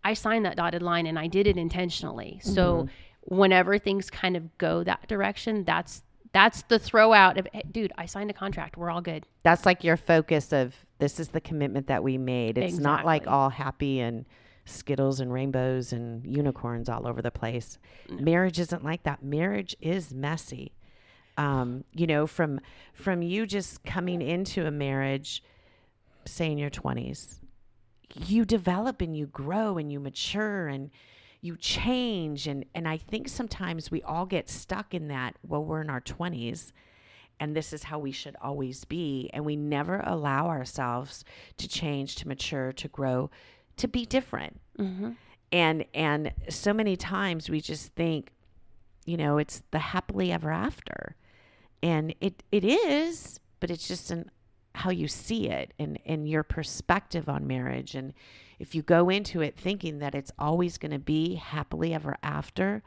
I 0.05 0.15
signed 0.15 0.45
that 0.47 0.57
dotted 0.57 0.83
line 0.83 1.07
and 1.07 1.19
I 1.19 1.27
did 1.27 1.47
it 1.47 1.57
intentionally. 1.57 2.41
So 2.43 2.89
whenever 3.23 3.79
things 3.79 4.11
kind 4.11 4.37
of 4.37 4.57
go 4.59 4.83
that 4.85 5.07
direction, 5.09 5.65
that's 5.65 6.03
that's 6.33 6.63
the 6.63 6.79
throw 6.79 7.13
out 7.13 7.39
of, 7.39 7.49
hey, 7.53 7.63
dude, 7.71 7.93
I 7.99 8.07
signed 8.07 8.31
a 8.31 8.33
contract. 8.33 8.77
We're 8.77 8.89
all 8.91 9.01
good. 9.01 9.27
that's 9.43 9.67
like 9.67 9.83
your 9.83 9.97
focus 9.97 10.53
of 10.53 10.75
this 10.99 11.19
is 11.19 11.29
the 11.31 11.41
commitment 11.41 11.89
that 11.89 12.05
we 12.05 12.19
made. 12.19 12.57
It's 12.57 12.79
not 12.79 13.05
like 13.05 13.27
all 13.27 13.51
happy 13.51 13.99
and 14.01 14.25
skittles 14.65 15.19
and 15.19 15.33
rainbows 15.33 15.93
and 15.93 16.25
unicorns 16.25 16.89
all 16.89 17.07
over 17.09 17.21
the 17.21 17.33
place. 17.33 17.79
Marriage 18.09 18.61
isn't 18.61 18.85
like 18.85 19.03
that. 19.03 19.23
Marriage 19.25 19.75
is 19.81 20.15
messy. 20.15 20.73
Um, 21.37 21.85
you 21.95 22.07
know, 22.07 22.27
from 22.29 22.61
from 22.93 23.23
you 23.23 23.47
just 23.47 23.83
coming 23.83 24.23
into 24.23 24.67
a 24.67 24.71
marriage, 24.71 25.43
say 26.27 26.53
in 26.53 26.59
your 26.59 26.71
twenties, 26.71 27.41
you 28.15 28.45
develop 28.45 29.01
and 29.01 29.17
you 29.17 29.27
grow 29.27 29.79
and 29.79 29.91
you 29.93 30.01
mature 30.01 30.69
and 30.69 30.91
you 31.41 31.57
change. 31.57 32.47
And 32.47 32.65
and 32.75 32.89
I 32.89 32.97
think 32.97 33.29
sometimes 33.29 33.91
we 33.91 34.03
all 34.03 34.27
get 34.27 34.49
stuck 34.49 34.95
in 34.95 35.09
that 35.09 35.37
well 35.47 35.65
we're 35.65 35.81
in 35.81 35.91
our 35.91 36.01
20s 36.01 36.73
and 37.39 37.57
this 37.57 37.73
is 37.73 37.85
how 37.85 37.99
we 37.99 38.13
should 38.13 38.37
always 38.43 38.85
be. 38.85 39.31
And 39.33 39.45
we 39.47 39.57
never 39.57 40.01
allow 40.01 40.49
ourselves 40.49 41.25
to 41.57 41.67
change 41.67 42.17
to 42.17 42.29
mature 42.29 42.73
to 42.73 42.89
grow 42.89 43.31
to 43.79 43.89
be 43.89 44.05
different. 44.05 44.61
Mm-hmm. 44.79 45.13
And 45.53 45.85
and 45.95 46.33
so 46.49 46.73
many 46.73 46.97
times 46.97 47.49
we 47.49 47.61
just 47.61 47.95
think 47.95 48.33
you 49.07 49.17
know 49.17 49.39
it's 49.39 49.63
the 49.71 49.79
happily 49.79 50.31
ever 50.33 50.51
after. 50.51 51.17
And 51.83 52.15
it 52.21 52.43
it 52.53 52.65
is 52.65 53.41
but 53.61 53.71
it's 53.71 53.87
just 53.87 54.11
in 54.11 54.31
how 54.81 54.91
you 54.91 55.09
see 55.09 55.49
it 55.49 55.73
and 55.79 55.99
and 56.07 56.29
your 56.29 56.43
perspective 56.43 57.29
on 57.29 57.47
marriage. 57.47 57.95
And 57.95 58.13
if 58.59 58.75
you 58.75 58.83
go 58.83 59.09
into 59.09 59.41
it 59.41 59.57
thinking 59.57 59.99
that 59.99 60.15
it's 60.15 60.33
always 60.39 60.79
going 60.79 60.93
to 60.93 60.99
be 60.99 61.35
happily 61.35 61.95
ever 61.95 62.17
after 62.23 62.83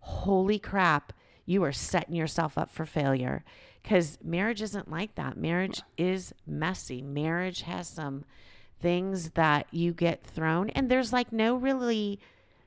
holy 0.00 0.58
crap 0.58 1.12
you 1.46 1.62
are 1.62 1.72
setting 1.72 2.14
yourself 2.14 2.56
up 2.56 2.70
for 2.70 2.86
failure. 2.86 3.44
Because 3.82 4.18
marriage 4.24 4.62
isn't 4.62 4.90
like 4.90 5.14
that. 5.16 5.36
Marriage 5.36 5.82
is 5.98 6.32
messy. 6.46 7.02
Marriage 7.02 7.62
has 7.62 7.86
some 7.86 8.24
things 8.80 9.30
that 9.30 9.66
you 9.70 9.92
get 9.92 10.24
thrown 10.24 10.70
and 10.70 10.90
there's 10.90 11.12
like 11.12 11.32
no 11.32 11.54
really 11.56 12.18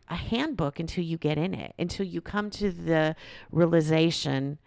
a 0.10 0.16
handbook 0.16 0.80
until 0.80 1.04
you 1.04 1.18
get 1.18 1.38
in 1.38 1.54
it 1.54 1.74
until 1.78 2.06
you 2.06 2.22
come 2.22 2.50
to 2.50 2.72
the 2.72 3.16
realization 3.52 4.58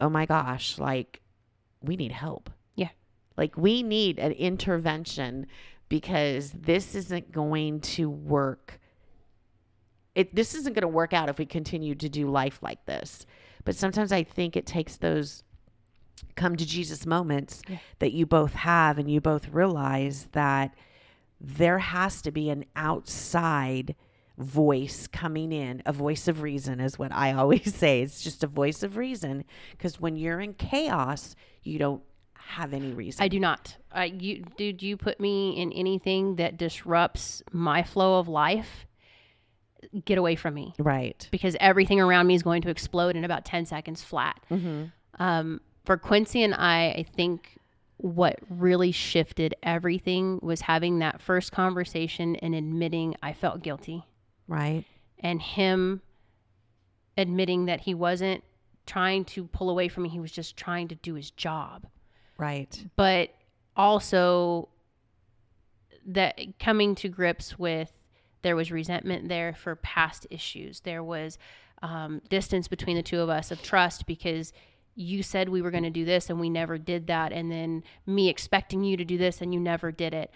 oh 0.00 0.08
my 0.08 0.26
gosh 0.26 0.78
like 0.78 1.20
we 1.82 1.96
need 1.96 2.12
help. 2.12 2.50
Like 3.36 3.56
we 3.56 3.82
need 3.82 4.18
an 4.18 4.32
intervention 4.32 5.46
because 5.88 6.52
this 6.52 6.94
isn't 6.94 7.32
going 7.32 7.80
to 7.80 8.08
work. 8.08 8.80
It 10.14 10.34
this 10.34 10.54
isn't 10.54 10.74
going 10.74 10.82
to 10.82 10.88
work 10.88 11.12
out 11.12 11.28
if 11.28 11.38
we 11.38 11.46
continue 11.46 11.94
to 11.96 12.08
do 12.08 12.30
life 12.30 12.60
like 12.62 12.84
this. 12.86 13.26
But 13.64 13.76
sometimes 13.76 14.12
i 14.12 14.22
think 14.22 14.56
it 14.56 14.66
takes 14.66 14.96
those 14.96 15.42
come 16.36 16.56
to 16.56 16.66
jesus 16.66 17.06
moments 17.06 17.62
that 17.98 18.12
you 18.12 18.24
both 18.24 18.54
have 18.54 18.98
and 18.98 19.10
you 19.10 19.20
both 19.20 19.48
realize 19.48 20.28
that 20.32 20.74
there 21.40 21.78
has 21.78 22.22
to 22.22 22.30
be 22.30 22.50
an 22.50 22.64
outside 22.76 23.94
voice 24.38 25.06
coming 25.06 25.52
in 25.52 25.82
a 25.86 25.92
voice 25.92 26.28
of 26.28 26.42
reason 26.42 26.80
is 26.80 26.98
what 26.98 27.12
i 27.12 27.32
always 27.38 27.74
say. 27.74 28.02
It's 28.02 28.22
just 28.22 28.44
a 28.44 28.48
voice 28.48 28.82
of 28.82 28.96
reason 28.96 29.44
because 29.72 30.00
when 30.00 30.16
you're 30.16 30.40
in 30.40 30.54
chaos 30.54 31.34
you 31.62 31.78
don't 31.78 32.02
have 32.46 32.72
any 32.72 32.92
reason. 32.92 33.22
I 33.22 33.28
do 33.28 33.40
not. 33.40 33.76
I 33.92 34.06
you 34.06 34.44
dude, 34.56 34.82
you 34.82 34.96
put 34.96 35.18
me 35.20 35.56
in 35.60 35.72
anything 35.72 36.36
that 36.36 36.56
disrupts 36.56 37.42
my 37.52 37.82
flow 37.82 38.18
of 38.18 38.28
life. 38.28 38.86
Get 40.06 40.16
away 40.16 40.34
from 40.34 40.54
me 40.54 40.72
right. 40.78 41.28
because 41.30 41.56
everything 41.60 42.00
around 42.00 42.26
me 42.26 42.34
is 42.34 42.42
going 42.42 42.62
to 42.62 42.70
explode 42.70 43.16
in 43.16 43.24
about 43.24 43.44
10 43.44 43.66
seconds 43.66 44.02
flat. 44.02 44.40
Mm-hmm. 44.50 44.84
Um, 45.22 45.60
for 45.84 45.98
Quincy 45.98 46.42
and 46.42 46.54
I, 46.54 46.94
I 46.98 47.06
think 47.14 47.58
what 47.98 48.38
really 48.48 48.92
shifted 48.92 49.54
everything 49.62 50.40
was 50.42 50.62
having 50.62 51.00
that 51.00 51.20
first 51.20 51.52
conversation 51.52 52.34
and 52.36 52.54
admitting 52.54 53.14
I 53.22 53.34
felt 53.34 53.62
guilty 53.62 54.04
Right. 54.48 54.84
and 55.18 55.40
him 55.42 56.00
admitting 57.18 57.66
that 57.66 57.80
he 57.80 57.94
wasn't 57.94 58.42
trying 58.86 59.24
to 59.26 59.44
pull 59.44 59.70
away 59.70 59.88
from 59.88 60.04
me. 60.04 60.08
He 60.08 60.20
was 60.20 60.32
just 60.32 60.56
trying 60.56 60.88
to 60.88 60.94
do 60.94 61.14
his 61.14 61.30
job. 61.30 61.86
Right. 62.38 62.84
But 62.96 63.34
also 63.76 64.68
that 66.06 66.38
coming 66.58 66.94
to 66.96 67.08
grips 67.08 67.58
with 67.58 67.92
there 68.42 68.54
was 68.54 68.70
resentment 68.70 69.28
there 69.28 69.54
for 69.54 69.74
past 69.76 70.26
issues. 70.30 70.80
There 70.80 71.02
was 71.02 71.38
um, 71.82 72.20
distance 72.28 72.68
between 72.68 72.96
the 72.96 73.02
two 73.02 73.20
of 73.20 73.30
us 73.30 73.50
of 73.50 73.62
trust 73.62 74.06
because 74.06 74.52
you 74.94 75.22
said 75.22 75.48
we 75.48 75.62
were 75.62 75.70
going 75.70 75.82
to 75.82 75.90
do 75.90 76.04
this 76.04 76.30
and 76.30 76.38
we 76.38 76.50
never 76.50 76.78
did 76.78 77.06
that. 77.08 77.32
And 77.32 77.50
then 77.50 77.82
me 78.06 78.28
expecting 78.28 78.84
you 78.84 78.96
to 78.96 79.04
do 79.04 79.18
this 79.18 79.40
and 79.40 79.52
you 79.52 79.58
never 79.58 79.90
did 79.90 80.14
it. 80.14 80.30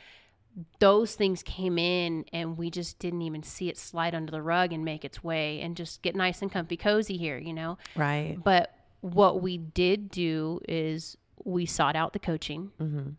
Those 0.81 1.15
things 1.15 1.43
came 1.43 1.79
in 1.79 2.25
and 2.33 2.57
we 2.57 2.71
just 2.71 2.99
didn't 2.99 3.23
even 3.23 3.43
see 3.43 3.69
it 3.69 3.77
slide 3.77 4.15
under 4.15 4.33
the 4.33 4.43
rug 4.43 4.73
and 4.73 4.85
make 4.85 5.05
its 5.05 5.23
way 5.23 5.61
and 5.61 5.77
just 5.77 6.03
get 6.03 6.17
nice 6.17 6.41
and 6.41 6.51
comfy 6.51 6.79
cozy 6.79 7.19
here, 7.19 7.39
you 7.39 7.53
know? 7.53 7.79
Right. 7.95 8.39
But 8.43 8.75
what 9.01 9.43
we 9.43 9.59
did 9.59 10.11
do 10.11 10.61
is 10.67 11.17
we 11.45 11.67
sought 11.67 11.97
out 11.97 12.13
the 12.13 12.19
coaching 12.19 12.71
Mm-hmm. 12.81 13.11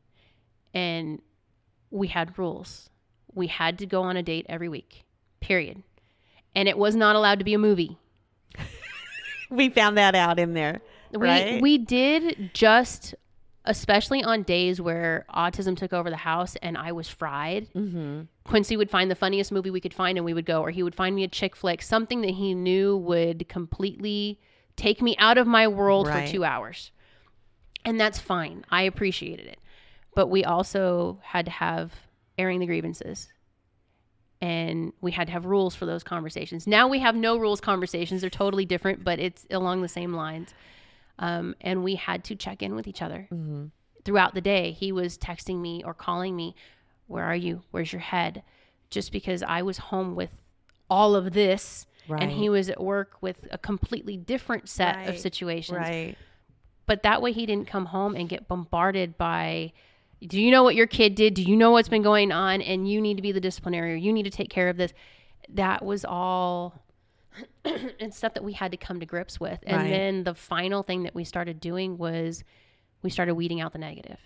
and 0.74 1.22
we 1.92 2.08
had 2.08 2.38
rules. 2.38 2.90
We 3.34 3.48
had 3.48 3.80
to 3.80 3.86
go 3.86 4.02
on 4.04 4.16
a 4.18 4.24
date 4.24 4.46
every 4.50 4.70
week, 4.70 5.04
period. 5.40 5.84
And 6.56 6.68
it 6.68 6.78
was 6.78 6.96
not 6.96 7.16
allowed 7.16 7.40
to 7.40 7.46
be 7.46 7.54
a 7.54 7.60
movie. 7.60 7.98
We 9.52 9.70
found 9.70 9.98
that 9.98 10.14
out 10.14 10.38
in 10.38 10.54
there. 10.54 10.80
We, 11.12 11.60
we 11.60 11.78
did 11.80 12.52
just, 12.54 13.16
especially 13.66 14.24
on 14.24 14.44
days 14.44 14.80
where 14.80 15.26
autism 15.36 15.76
took 15.76 15.92
over 15.92 16.12
the 16.12 16.18
house 16.18 16.56
and 16.62 16.78
I 16.78 16.92
was 16.92 17.08
fried. 17.08 17.68
Mm-hmm. 17.74 18.22
Quincy 18.44 18.78
would 18.78 18.92
find 18.92 19.10
the 19.10 19.16
funniest 19.16 19.52
movie 19.52 19.72
we 19.72 19.82
could 19.82 19.94
find 19.94 20.20
and 20.20 20.26
we 20.26 20.36
would 20.36 20.46
go, 20.46 20.62
or 20.62 20.70
he 20.70 20.84
would 20.84 20.94
find 20.94 21.16
me 21.16 21.24
a 21.24 21.28
chick 21.28 21.56
flick, 21.56 21.82
something 21.82 22.22
that 22.22 22.30
he 22.36 22.54
knew 22.54 22.96
would 22.98 23.50
completely 23.50 24.40
take 24.76 25.02
me 25.02 25.18
out 25.18 25.40
of 25.40 25.48
my 25.48 25.68
world 25.68 26.06
Right. 26.06 26.28
for 26.28 26.32
two 26.32 26.44
hours. 26.44 26.92
And 27.86 28.00
that's 28.00 28.20
fine. 28.20 28.66
I 28.70 28.84
appreciated 28.84 29.48
it. 29.48 29.60
But 30.16 30.28
we 30.28 30.44
also 30.44 31.20
had 31.24 31.46
to 31.46 31.52
have 31.52 31.94
airing 32.38 32.60
the 32.60 32.66
grievances. 32.66 33.30
And 34.42 34.94
we 35.02 35.12
had 35.12 35.28
to 35.28 35.34
have 35.34 35.46
rules 35.46 35.76
for 35.76 35.86
those 35.86 36.04
conversations. 36.04 36.66
Now 36.66 36.88
we 36.88 37.00
have 37.00 37.16
no 37.16 37.38
rules 37.38 37.60
conversations. 37.60 38.22
They're 38.22 38.30
totally 38.30 38.66
different, 38.66 39.04
but 39.04 39.20
it's 39.20 39.46
along 39.52 39.82
the 39.82 39.90
same 39.90 40.14
lines. 40.14 40.54
Um, 41.20 41.56
and 41.60 41.84
we 41.84 41.96
had 41.96 42.24
to 42.26 42.36
check 42.36 42.62
in 42.64 42.76
with 42.76 42.88
each 42.88 43.02
other 43.02 43.28
Mm-hmm. 43.34 43.66
throughout 44.06 44.34
the 44.34 44.42
day. 44.42 44.72
He 44.72 44.94
was 44.94 45.18
texting 45.18 45.60
me 45.60 45.84
or 45.84 45.94
calling 45.94 46.36
me, 46.38 46.56
Where 47.08 47.26
are 47.26 47.36
you? 47.36 47.64
Where's 47.72 47.92
your 47.92 48.00
head? 48.02 48.44
Just 48.90 49.12
because 49.12 49.44
I 49.44 49.62
was 49.62 49.78
home 49.78 50.16
with 50.16 50.32
all 50.90 51.16
of 51.16 51.34
this 51.34 51.86
and 52.22 52.32
he 52.32 52.50
was 52.50 52.70
at 52.70 52.82
work 52.82 53.18
with 53.22 53.46
a 53.52 53.58
completely 53.58 54.16
different 54.18 54.70
set 54.70 55.08
of 55.10 55.20
situations. 55.20 55.78
Right. 55.78 56.18
But 56.90 57.04
that 57.04 57.22
way 57.22 57.34
he 57.34 57.46
didn't 57.46 57.68
come 57.68 57.86
home 57.86 58.16
and 58.16 58.28
get 58.28 58.48
bombarded 58.48 59.16
by, 59.16 59.74
Do 60.28 60.42
you 60.42 60.50
know 60.50 60.64
what 60.64 60.74
your 60.74 60.88
kid 60.88 61.14
did? 61.14 61.36
Do 61.36 61.44
you 61.44 61.56
know 61.56 61.70
what's 61.70 61.88
been 61.88 62.02
going 62.02 62.32
on? 62.32 62.64
And 62.64 62.90
you 62.90 63.00
need 63.00 63.18
to 63.18 63.22
be 63.22 63.32
the 63.32 63.40
disciplinary 63.40 63.94
or 63.94 63.96
you 63.96 64.12
need 64.12 64.24
to 64.24 64.32
take 64.32 64.50
care 64.50 64.70
of 64.70 64.78
this. 64.78 64.92
That 65.50 65.86
was 65.86 66.04
all 66.04 66.74
and 68.00 68.12
stuff 68.12 68.34
that 68.34 68.44
we 68.44 68.54
had 68.54 68.72
to 68.72 68.78
come 68.78 69.00
to 69.02 69.06
grips 69.06 69.40
with. 69.40 69.60
And 69.68 69.78
Right. 69.78 69.90
then 69.92 70.24
the 70.24 70.34
final 70.34 70.82
thing 70.82 71.04
that 71.04 71.14
we 71.14 71.24
started 71.26 71.60
doing 71.60 72.00
was 72.00 72.44
we 73.04 73.12
started 73.12 73.36
weeding 73.36 73.62
out 73.62 73.72
the 73.72 73.78
negative. 73.78 74.20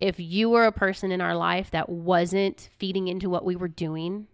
If 0.00 0.18
you 0.18 0.50
were 0.50 0.64
a 0.64 0.72
person 0.72 1.12
in 1.12 1.20
our 1.20 1.36
life 1.36 1.70
that 1.70 1.88
wasn't 1.88 2.70
feeding 2.76 3.06
into 3.06 3.30
what 3.30 3.44
we 3.44 3.54
were 3.54 3.68
doing, 3.68 4.26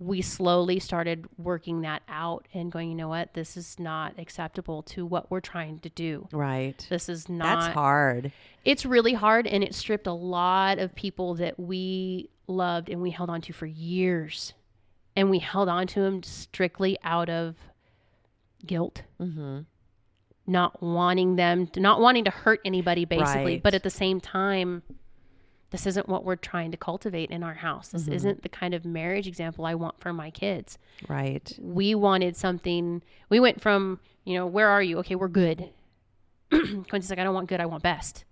we 0.00 0.22
slowly 0.22 0.78
started 0.80 1.26
working 1.36 1.82
that 1.82 2.02
out 2.08 2.48
and 2.54 2.72
going, 2.72 2.88
you 2.88 2.94
know 2.94 3.08
what, 3.08 3.34
this 3.34 3.56
is 3.56 3.78
not 3.78 4.18
acceptable 4.18 4.82
to 4.82 5.04
what 5.04 5.30
we're 5.30 5.40
trying 5.40 5.78
to 5.80 5.90
do. 5.90 6.26
Right. 6.32 6.84
This 6.88 7.08
is 7.10 7.28
not 7.28 7.60
That's 7.60 7.74
hard. 7.74 8.32
it's 8.64 8.86
really 8.86 9.12
hard 9.12 9.46
and 9.46 9.62
it 9.62 9.74
stripped 9.74 10.06
a 10.06 10.12
lot 10.12 10.78
of 10.78 10.94
people 10.94 11.34
that 11.34 11.60
we 11.60 12.30
loved 12.46 12.88
and 12.88 13.02
we 13.02 13.10
held 13.10 13.28
on 13.28 13.42
to 13.42 13.52
for 13.52 13.66
years 13.66 14.54
and 15.14 15.28
we 15.28 15.38
held 15.38 15.68
on 15.68 15.86
to 15.88 16.00
them 16.00 16.22
strictly 16.22 16.96
out 17.04 17.28
of 17.28 17.56
guilt 18.66 19.02
Mm-hmm. 19.20 19.60
not 20.46 20.82
wanting 20.82 21.36
them 21.36 21.66
to 21.68 21.80
not 21.80 22.00
wanting 22.00 22.24
to 22.24 22.30
hurt 22.30 22.60
anybody 22.64 23.04
basically 23.04 23.44
Right. 23.54 23.62
but 23.62 23.74
at 23.74 23.82
the 23.82 23.90
same 23.90 24.20
time 24.20 24.82
this 25.70 25.86
isn't 25.86 26.08
what 26.08 26.24
we're 26.24 26.36
trying 26.36 26.70
to 26.72 26.76
cultivate 26.76 27.30
in 27.30 27.42
our 27.42 27.54
house. 27.54 27.88
This 27.88 28.02
Mm-hmm. 28.04 28.12
isn't 28.12 28.42
the 28.42 28.48
kind 28.48 28.74
of 28.74 28.84
marriage 28.84 29.26
example 29.26 29.64
i 29.66 29.74
want 29.74 30.00
for 30.00 30.12
my 30.12 30.30
kids. 30.30 30.78
Right. 31.08 31.56
we 31.60 31.94
wanted 31.94 32.36
something 32.36 33.02
we 33.28 33.40
went 33.40 33.60
from 33.60 34.00
you 34.24 34.34
know 34.34 34.46
where 34.46 34.68
are 34.68 34.82
you? 34.82 34.98
Okay 34.98 35.14
we're 35.14 35.28
good. 35.28 35.70
Quincy's 36.50 37.10
like 37.10 37.18
i 37.18 37.24
don't 37.24 37.34
want 37.34 37.48
good 37.48 37.60
i 37.60 37.66
want 37.66 37.82
best. 37.82 38.24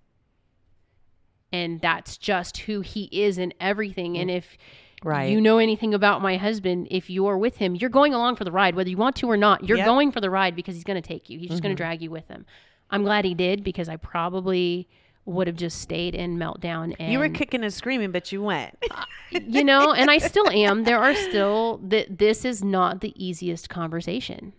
And 1.52 1.80
that's 1.80 2.18
just 2.18 2.58
who 2.58 2.80
he 2.82 3.04
is 3.10 3.38
in 3.38 3.54
everything. 3.60 4.18
And 4.18 4.30
if 4.30 4.56
Right. 5.04 5.30
you 5.30 5.40
know 5.40 5.58
anything 5.58 5.94
about 5.94 6.22
my 6.22 6.36
husband 6.38 6.88
if 6.90 7.08
you're 7.08 7.38
with 7.38 7.56
him 7.58 7.76
you're 7.76 7.88
going 7.88 8.14
along 8.14 8.34
for 8.34 8.42
the 8.42 8.50
ride 8.50 8.74
whether 8.74 8.90
you 8.90 8.96
want 8.96 9.14
to 9.16 9.30
or 9.30 9.36
not. 9.36 9.66
You're 9.68 9.78
Yep. 9.78 9.86
going 9.86 10.10
for 10.12 10.20
the 10.20 10.28
ride 10.28 10.56
because 10.56 10.74
he's 10.74 10.82
going 10.84 11.00
to 11.00 11.06
take 11.06 11.30
you. 11.30 11.38
He's 11.38 11.50
just 11.50 11.62
going 11.62 11.74
to 11.74 11.80
drag 11.80 12.02
you 12.02 12.10
with 12.10 12.26
him. 12.26 12.44
I'm 12.90 13.04
glad 13.04 13.24
he 13.24 13.34
did 13.34 13.62
because 13.62 13.88
i 13.88 13.96
probably 13.96 14.88
would 15.28 15.46
have 15.46 15.56
just 15.56 15.80
stayed 15.80 16.14
in 16.14 16.36
meltdown 16.38 16.94
and 16.98 17.12
you 17.12 17.18
were 17.18 17.28
kicking 17.28 17.62
and 17.62 17.72
screaming, 17.72 18.10
but 18.10 18.32
you 18.32 18.42
went. 18.42 18.76
you 19.30 19.62
know 19.62 19.92
and 19.92 20.10
i 20.10 20.16
still 20.16 20.48
am 20.48 20.84
there 20.84 20.98
are 20.98 21.14
still 21.14 21.78
that 21.82 22.16
this 22.16 22.46
is 22.46 22.64
not 22.64 23.02
the 23.02 23.12
easiest 23.22 23.68
conversation 23.68 24.54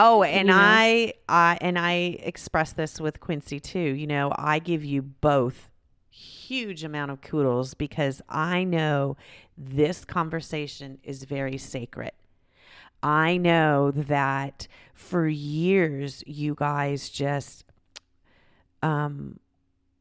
Oh, 0.00 0.22
and 0.22 0.46
You 0.46 0.54
know? 0.54 0.60
I, 0.60 1.12
I, 1.28 1.58
and 1.60 1.76
I 1.76 1.92
express 2.20 2.72
this 2.72 3.00
with 3.00 3.18
Quincy 3.18 3.58
too. 3.58 3.80
You 3.80 4.06
know, 4.06 4.32
I 4.36 4.60
give 4.60 4.84
you 4.84 5.02
both 5.02 5.70
huge 6.08 6.84
amount 6.84 7.10
of 7.10 7.20
kudos 7.20 7.74
because 7.74 8.22
I 8.28 8.62
know 8.62 9.16
this 9.56 10.04
conversation 10.04 10.98
is 11.02 11.24
very 11.24 11.58
sacred. 11.58 12.12
I 13.02 13.36
know 13.36 13.90
that 13.90 14.68
for 14.94 15.26
years 15.26 16.22
you 16.26 16.54
guys 16.54 17.08
just 17.08 17.64
um 18.82 19.40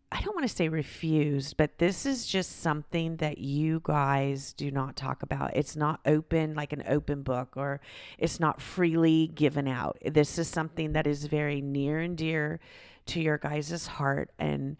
I 0.09 0.21
don't 0.21 0.35
want 0.35 0.47
to 0.47 0.55
say 0.55 0.69
refused, 0.69 1.57
but 1.57 1.79
this 1.79 2.05
is 2.05 2.25
just 2.25 2.61
something 2.61 3.17
that 3.17 3.39
you 3.39 3.81
guys 3.83 4.53
do 4.53 4.71
not 4.71 4.95
talk 4.95 5.21
about. 5.21 5.55
It's 5.55 5.75
not 5.75 5.99
open 6.05 6.55
like 6.55 6.71
an 6.71 6.83
open 6.87 7.23
book 7.23 7.57
or 7.57 7.81
it's 8.17 8.39
not 8.39 8.61
freely 8.61 9.27
given 9.27 9.67
out. 9.67 9.97
This 10.05 10.39
is 10.39 10.47
something 10.47 10.93
that 10.93 11.07
is 11.07 11.25
very 11.25 11.59
near 11.59 11.99
and 11.99 12.17
dear 12.17 12.61
to 13.07 13.21
your 13.21 13.37
guys' 13.37 13.87
heart 13.87 14.31
and 14.39 14.77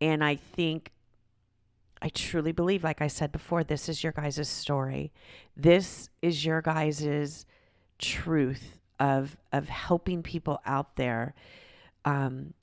and 0.00 0.24
I 0.24 0.36
think 0.36 0.90
I 2.00 2.08
truly 2.08 2.52
believe 2.52 2.82
like 2.82 3.02
I 3.02 3.08
said 3.08 3.30
before 3.30 3.64
this 3.64 3.88
is 3.90 4.02
your 4.02 4.12
guys' 4.12 4.48
story. 4.48 5.12
This 5.54 6.08
is 6.22 6.44
your 6.46 6.62
guys' 6.62 7.44
truth 7.98 8.78
of 8.98 9.36
of 9.52 9.68
helping 9.68 10.22
people 10.22 10.60
out 10.64 10.96
there 10.96 11.34
um 12.04 12.54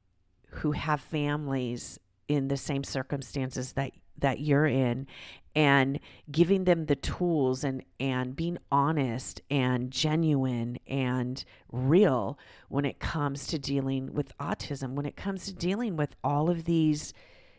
who 0.50 0.72
have 0.72 1.02
families 1.02 2.00
in 2.28 2.48
the 2.48 2.58
same 2.58 2.84
circumstances 2.84 3.74
that 3.74 3.92
that 4.18 4.40
you're 4.40 4.66
in 4.66 5.08
and 5.56 6.00
giving 6.30 6.66
them 6.66 6.86
the 6.86 6.96
tools 6.96 7.64
and 7.64 7.84
and 8.00 8.36
being 8.36 8.58
honest 8.72 9.42
and 9.50 9.92
genuine 9.92 10.78
and 10.88 11.44
real 11.72 12.38
when 12.68 12.86
it 12.86 13.00
comes 13.00 13.48
to 13.48 13.58
dealing 13.58 14.14
with 14.14 14.38
autism 14.38 14.94
when 14.94 15.06
it 15.06 15.16
comes 15.16 15.46
to 15.46 15.54
dealing 15.54 15.96
with 15.96 16.16
all 16.24 16.50
of 16.50 16.66
these 16.66 17.14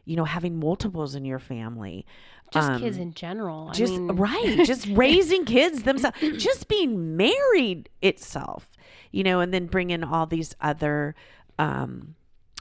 you 0.05 0.17
know 0.17 0.25
having 0.25 0.59
multiples 0.59 1.15
in 1.15 1.25
your 1.25 1.39
family 1.39 2.07
just 2.53 2.71
Um, 2.71 2.81
kids 2.81 2.97
in 2.99 3.13
general 3.15 3.71
just 3.73 3.95
I 3.95 3.99
mean, 3.99 4.17
right 4.17 4.63
just 4.65 4.87
raising 4.91 5.45
kids 5.45 5.83
themselves 5.83 6.17
just 6.37 6.69
being 6.69 7.17
married 7.17 7.89
itself 8.03 8.69
you 9.11 9.25
know 9.25 9.41
and 9.41 9.53
then 9.53 9.67
bringing 9.67 10.05
all 10.05 10.27
these 10.27 10.55
other 10.61 11.15
um 11.59 12.15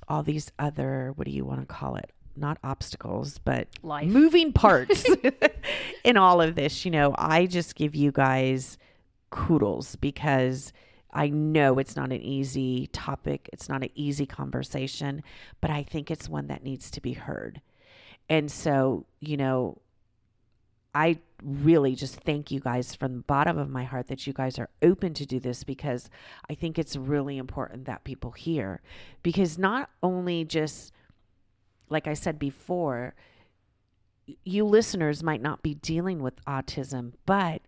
all 0.09 0.23
these 0.23 0.51
other 0.59 1.13
what 1.15 1.25
do 1.25 1.31
you 1.31 1.45
want 1.45 1.59
to 1.59 1.65
call 1.65 1.95
it 1.95 2.11
not 2.35 2.57
obstacles 2.63 3.37
but 3.39 3.67
Life. 3.83 4.07
moving 4.07 4.51
parts 4.53 5.05
in 6.03 6.17
all 6.17 6.41
of 6.41 6.55
this 6.55 6.85
you 6.85 6.91
know 6.91 7.13
i 7.17 7.45
just 7.45 7.75
give 7.75 7.95
you 7.95 8.11
guys 8.11 8.77
kudos 9.29 9.95
because 9.95 10.73
I 11.11 11.29
know 11.29 11.79
it's 11.79 11.95
not 11.95 12.11
an 12.11 12.21
easy 12.21 12.87
topic, 12.87 13.49
it's 13.51 13.67
not 13.67 13.81
an 13.81 13.89
easy 13.95 14.25
conversation, 14.25 15.23
but 15.59 15.71
I 15.71 15.83
think 15.83 16.11
it's 16.11 16.29
one 16.29 16.47
that 16.47 16.63
needs 16.63 16.91
to 16.91 17.01
be 17.01 17.13
heard. 17.13 17.61
And 18.29 18.51
so, 18.51 19.05
you 19.19 19.35
know, 19.35 19.81
I 20.93 21.19
really 21.43 21.95
just 21.95 22.15
thank 22.15 22.51
you 22.51 22.59
guys 22.59 22.95
from 22.95 23.17
the 23.17 23.23
bottom 23.23 23.57
of 23.57 23.69
my 23.69 23.83
heart 23.83 24.07
that 24.07 24.25
you 24.25 24.33
guys 24.33 24.57
are 24.57 24.69
open 24.81 25.13
to 25.15 25.25
do 25.25 25.39
this 25.39 25.63
because 25.63 26.09
I 26.49 26.55
think 26.55 26.79
it's 26.79 26.95
really 26.95 27.37
important 27.37 27.85
that 27.85 28.03
people 28.03 28.31
hear. 28.31 28.81
Because 29.23 29.57
not 29.57 29.89
only 30.01 30.43
just, 30.45 30.91
like 31.89 32.07
I 32.07 32.13
said 32.13 32.39
before, 32.39 33.13
you 34.43 34.65
listeners 34.65 35.23
might 35.23 35.41
not 35.41 35.63
be 35.63 35.75
dealing 35.75 36.19
with 36.19 36.43
autism, 36.45 37.13
but 37.25 37.61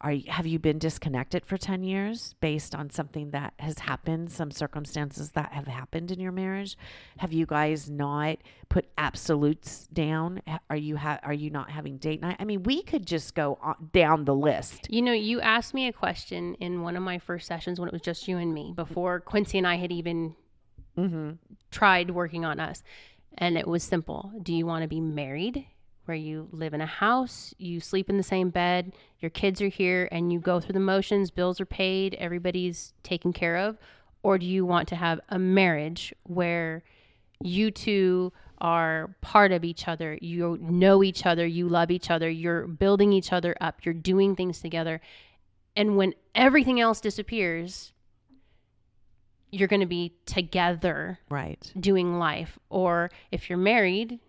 are 0.00 0.12
you- 0.12 0.30
have 0.30 0.46
you 0.46 0.58
been 0.58 0.78
disconnected 0.78 1.46
for 1.46 1.56
10 1.56 1.82
years 1.82 2.34
based 2.40 2.74
on 2.74 2.90
something 2.90 3.30
that 3.30 3.54
has 3.58 3.78
happened, 3.78 4.30
some 4.30 4.50
circumstances 4.50 5.30
that 5.30 5.52
have 5.52 5.66
happened 5.66 6.10
in 6.10 6.20
your 6.20 6.32
marriage? 6.32 6.76
Have 7.18 7.32
you 7.32 7.46
guys 7.46 7.88
not 7.88 8.38
put 8.68 8.86
absolutes 8.98 9.86
down? 9.88 10.42
Are 10.68 10.76
you 10.76 10.96
ha- 10.96 11.20
are 11.22 11.32
you 11.32 11.50
not 11.50 11.70
having 11.70 11.96
date 11.96 12.20
night? 12.20 12.36
I 12.38 12.44
mean, 12.44 12.64
we 12.64 12.82
could 12.82 13.06
just 13.06 13.34
go 13.34 13.58
on, 13.62 13.90
down 13.92 14.24
the 14.24 14.34
list. 14.34 14.90
You 14.90 15.02
know, 15.02 15.12
you 15.12 15.40
asked 15.40 15.72
me 15.72 15.88
a 15.88 15.92
question 15.92 16.54
in 16.56 16.82
one 16.82 16.96
of 16.96 17.02
my 17.02 17.18
first 17.18 17.46
sessions 17.46 17.80
when 17.80 17.88
it 17.88 17.92
was 17.92 18.02
just 18.02 18.28
you 18.28 18.36
and 18.38 18.52
me 18.52 18.72
before 18.76 19.20
Quincy 19.20 19.58
and 19.58 19.66
I 19.66 19.76
had 19.76 19.92
even 19.92 20.34
mm-hmm. 20.98 21.32
tried 21.70 22.10
working 22.10 22.44
on 22.44 22.60
us. 22.60 22.82
And 23.36 23.58
it 23.58 23.66
was 23.66 23.82
simple. 23.82 24.32
Do 24.42 24.54
you 24.54 24.66
want 24.66 24.82
to 24.82 24.88
be 24.88 25.00
married 25.00 25.66
where 26.06 26.16
you 26.16 26.48
live 26.52 26.74
in 26.74 26.80
a 26.80 26.86
house, 26.86 27.54
you 27.58 27.80
sleep 27.80 28.10
in 28.10 28.16
the 28.16 28.22
same 28.22 28.50
bed, 28.50 28.92
your 29.20 29.30
kids 29.30 29.60
are 29.62 29.68
here, 29.68 30.08
and 30.12 30.32
you 30.32 30.38
go 30.38 30.60
through 30.60 30.74
the 30.74 30.80
motions, 30.80 31.30
bills 31.30 31.60
are 31.60 31.66
paid, 31.66 32.14
everybody's 32.14 32.92
taken 33.02 33.32
care 33.32 33.56
of? 33.56 33.78
Or 34.22 34.38
do 34.38 34.46
you 34.46 34.64
want 34.64 34.88
to 34.88 34.96
have 34.96 35.20
a 35.28 35.38
marriage 35.38 36.14
where 36.24 36.82
you 37.40 37.70
two 37.70 38.32
are 38.58 39.14
part 39.20 39.52
of 39.52 39.64
each 39.64 39.88
other, 39.88 40.18
you 40.20 40.58
know 40.60 41.02
each 41.02 41.26
other, 41.26 41.46
you 41.46 41.68
love 41.68 41.90
each 41.90 42.10
other, 42.10 42.30
you're 42.30 42.66
building 42.66 43.12
each 43.12 43.32
other 43.32 43.54
up, 43.60 43.84
you're 43.84 43.94
doing 43.94 44.34
things 44.34 44.60
together? 44.60 45.00
And 45.76 45.96
when 45.96 46.14
everything 46.34 46.80
else 46.80 47.00
disappears, 47.00 47.92
you're 49.50 49.68
going 49.68 49.80
to 49.80 49.86
be 49.86 50.14
together 50.26 51.18
Right. 51.28 51.72
doing 51.78 52.18
life. 52.18 52.58
Or 52.70 53.10
if 53.30 53.48
you're 53.48 53.58
married, 53.58 54.20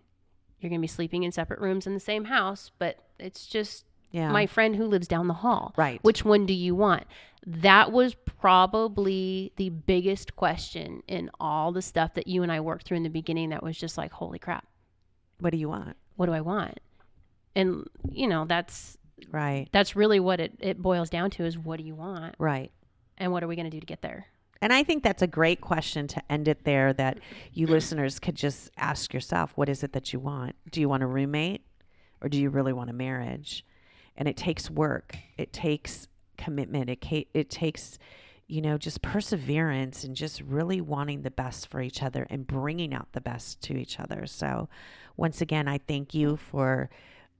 you're 0.66 0.70
going 0.70 0.80
to 0.80 0.84
be 0.84 0.88
sleeping 0.88 1.22
in 1.22 1.30
separate 1.32 1.60
rooms 1.60 1.86
in 1.86 1.94
the 1.94 2.00
same 2.00 2.24
house, 2.24 2.70
but 2.78 2.98
it's 3.18 3.46
just 3.46 3.84
Yeah. 4.10 4.30
my 4.32 4.46
friend 4.46 4.74
who 4.76 4.86
lives 4.86 5.06
down 5.08 5.28
the 5.28 5.34
hall. 5.34 5.72
Right. 5.76 6.00
Which 6.02 6.24
one 6.24 6.44
do 6.46 6.52
you 6.52 6.74
want? 6.74 7.04
That 7.46 7.92
was 7.92 8.14
probably 8.14 9.52
the 9.56 9.68
biggest 9.70 10.34
question 10.36 11.02
in 11.06 11.30
all 11.38 11.70
the 11.72 11.82
stuff 11.82 12.14
that 12.14 12.26
you 12.26 12.42
and 12.42 12.50
I 12.50 12.60
worked 12.60 12.86
through 12.86 12.96
in 12.96 13.02
the 13.04 13.08
beginning 13.08 13.50
that 13.50 13.62
was 13.62 13.76
just 13.78 13.96
like, 13.96 14.10
holy 14.12 14.38
crap, 14.40 14.66
what 15.40 15.50
do 15.50 15.56
you 15.56 15.68
want? 15.68 15.96
what 16.16 16.26
do 16.26 16.32
I 16.32 16.40
want? 16.40 16.80
And 17.54 17.86
you 18.10 18.26
know, 18.26 18.46
that's 18.46 18.96
Right. 19.30 19.68
that's 19.72 19.94
really 19.96 20.18
what 20.20 20.40
it, 20.40 20.52
it 20.60 20.80
boils 20.80 21.10
down 21.10 21.30
to 21.32 21.44
is 21.44 21.58
what 21.58 21.76
do 21.78 21.84
you 21.84 21.94
want 21.94 22.34
Right. 22.38 22.70
and 23.18 23.32
what 23.32 23.42
are 23.44 23.46
we 23.48 23.54
going 23.56 23.64
to 23.66 23.70
do 23.70 23.80
to 23.80 23.86
get 23.86 24.00
there? 24.02 24.26
And 24.62 24.72
I 24.72 24.82
think 24.82 25.02
that's 25.02 25.22
a 25.22 25.26
great 25.26 25.60
question 25.60 26.06
to 26.08 26.32
end 26.32 26.48
it 26.48 26.64
there 26.64 26.92
that 26.94 27.18
you 27.52 27.66
listeners 27.66 28.18
could 28.18 28.34
just 28.34 28.70
ask 28.76 29.12
yourself 29.12 29.52
what 29.54 29.68
is 29.68 29.82
it 29.82 29.92
that 29.92 30.12
you 30.12 30.18
want? 30.18 30.54
Do 30.70 30.80
you 30.80 30.88
want 30.88 31.02
a 31.02 31.06
roommate 31.06 31.62
or 32.20 32.28
do 32.28 32.40
you 32.40 32.50
really 32.50 32.72
want 32.72 32.90
a 32.90 32.94
marriage? 32.94 33.64
And 34.16 34.28
it 34.28 34.36
takes 34.36 34.70
work, 34.70 35.16
it 35.36 35.52
takes 35.52 36.08
commitment, 36.38 36.88
it, 36.88 37.04
ca- 37.04 37.28
it 37.34 37.50
takes, 37.50 37.98
you 38.46 38.62
know, 38.62 38.78
just 38.78 39.02
perseverance 39.02 40.04
and 40.04 40.16
just 40.16 40.40
really 40.40 40.80
wanting 40.80 41.22
the 41.22 41.30
best 41.30 41.68
for 41.68 41.82
each 41.82 42.02
other 42.02 42.26
and 42.30 42.46
bringing 42.46 42.94
out 42.94 43.08
the 43.12 43.20
best 43.20 43.60
to 43.62 43.76
each 43.76 44.00
other. 44.00 44.26
So, 44.26 44.68
once 45.18 45.40
again, 45.40 45.68
I 45.68 45.78
thank 45.78 46.14
you 46.14 46.36
for 46.36 46.88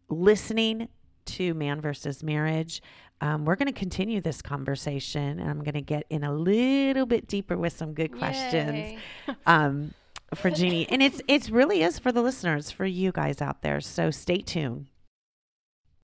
listening 0.08 0.88
to 1.26 1.54
Man 1.54 1.80
versus 1.80 2.22
Marriage. 2.22 2.82
Um, 3.20 3.44
we're 3.44 3.56
going 3.56 3.72
to 3.72 3.78
continue 3.78 4.20
this 4.20 4.42
conversation, 4.42 5.38
and 5.40 5.48
I'm 5.48 5.60
going 5.60 5.74
to 5.74 5.80
get 5.80 6.06
in 6.10 6.22
a 6.22 6.32
little 6.32 7.06
bit 7.06 7.28
deeper 7.28 7.56
with 7.56 7.72
some 7.72 7.94
good 7.94 8.16
questions 8.16 9.00
um, 9.46 9.94
for 10.34 10.50
Jeannie. 10.50 10.86
And 10.90 11.02
it's 11.02 11.22
it's 11.26 11.48
really 11.48 11.82
is 11.82 11.98
for 11.98 12.12
the 12.12 12.22
listeners, 12.22 12.70
for 12.70 12.84
you 12.84 13.12
guys 13.12 13.40
out 13.40 13.62
there. 13.62 13.80
So 13.80 14.10
stay 14.10 14.38
tuned. 14.38 14.86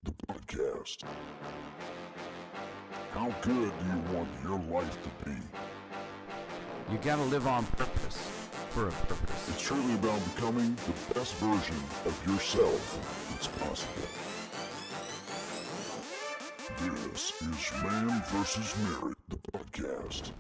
The 0.05 0.13
podcast. 0.27 1.05
How 3.13 3.29
good 3.43 3.73
do 3.79 3.87
you 3.87 4.17
want 4.17 4.29
your 4.43 4.59
life 4.81 4.99
to 5.03 5.29
be? 5.29 5.37
You 6.91 6.99
gotta 6.99 7.23
live 7.25 7.47
on 7.47 7.67
purpose 7.67 8.43
for 8.71 8.89
a 8.89 8.91
purpose. 8.91 9.49
It's 9.51 9.61
truly 9.61 9.95
about 9.95 10.19
becoming 10.35 10.75
the 10.87 11.15
best 11.15 11.35
version 11.35 11.77
of 12.07 12.27
yourself 12.27 13.29
that's 13.31 13.49
possible. 13.49 14.09
This 16.79 17.33
is 17.43 17.83
Man 17.83 18.23
vs. 18.29 18.75
Marriage, 18.79 19.17
the 19.29 19.37
podcast. 19.37 20.33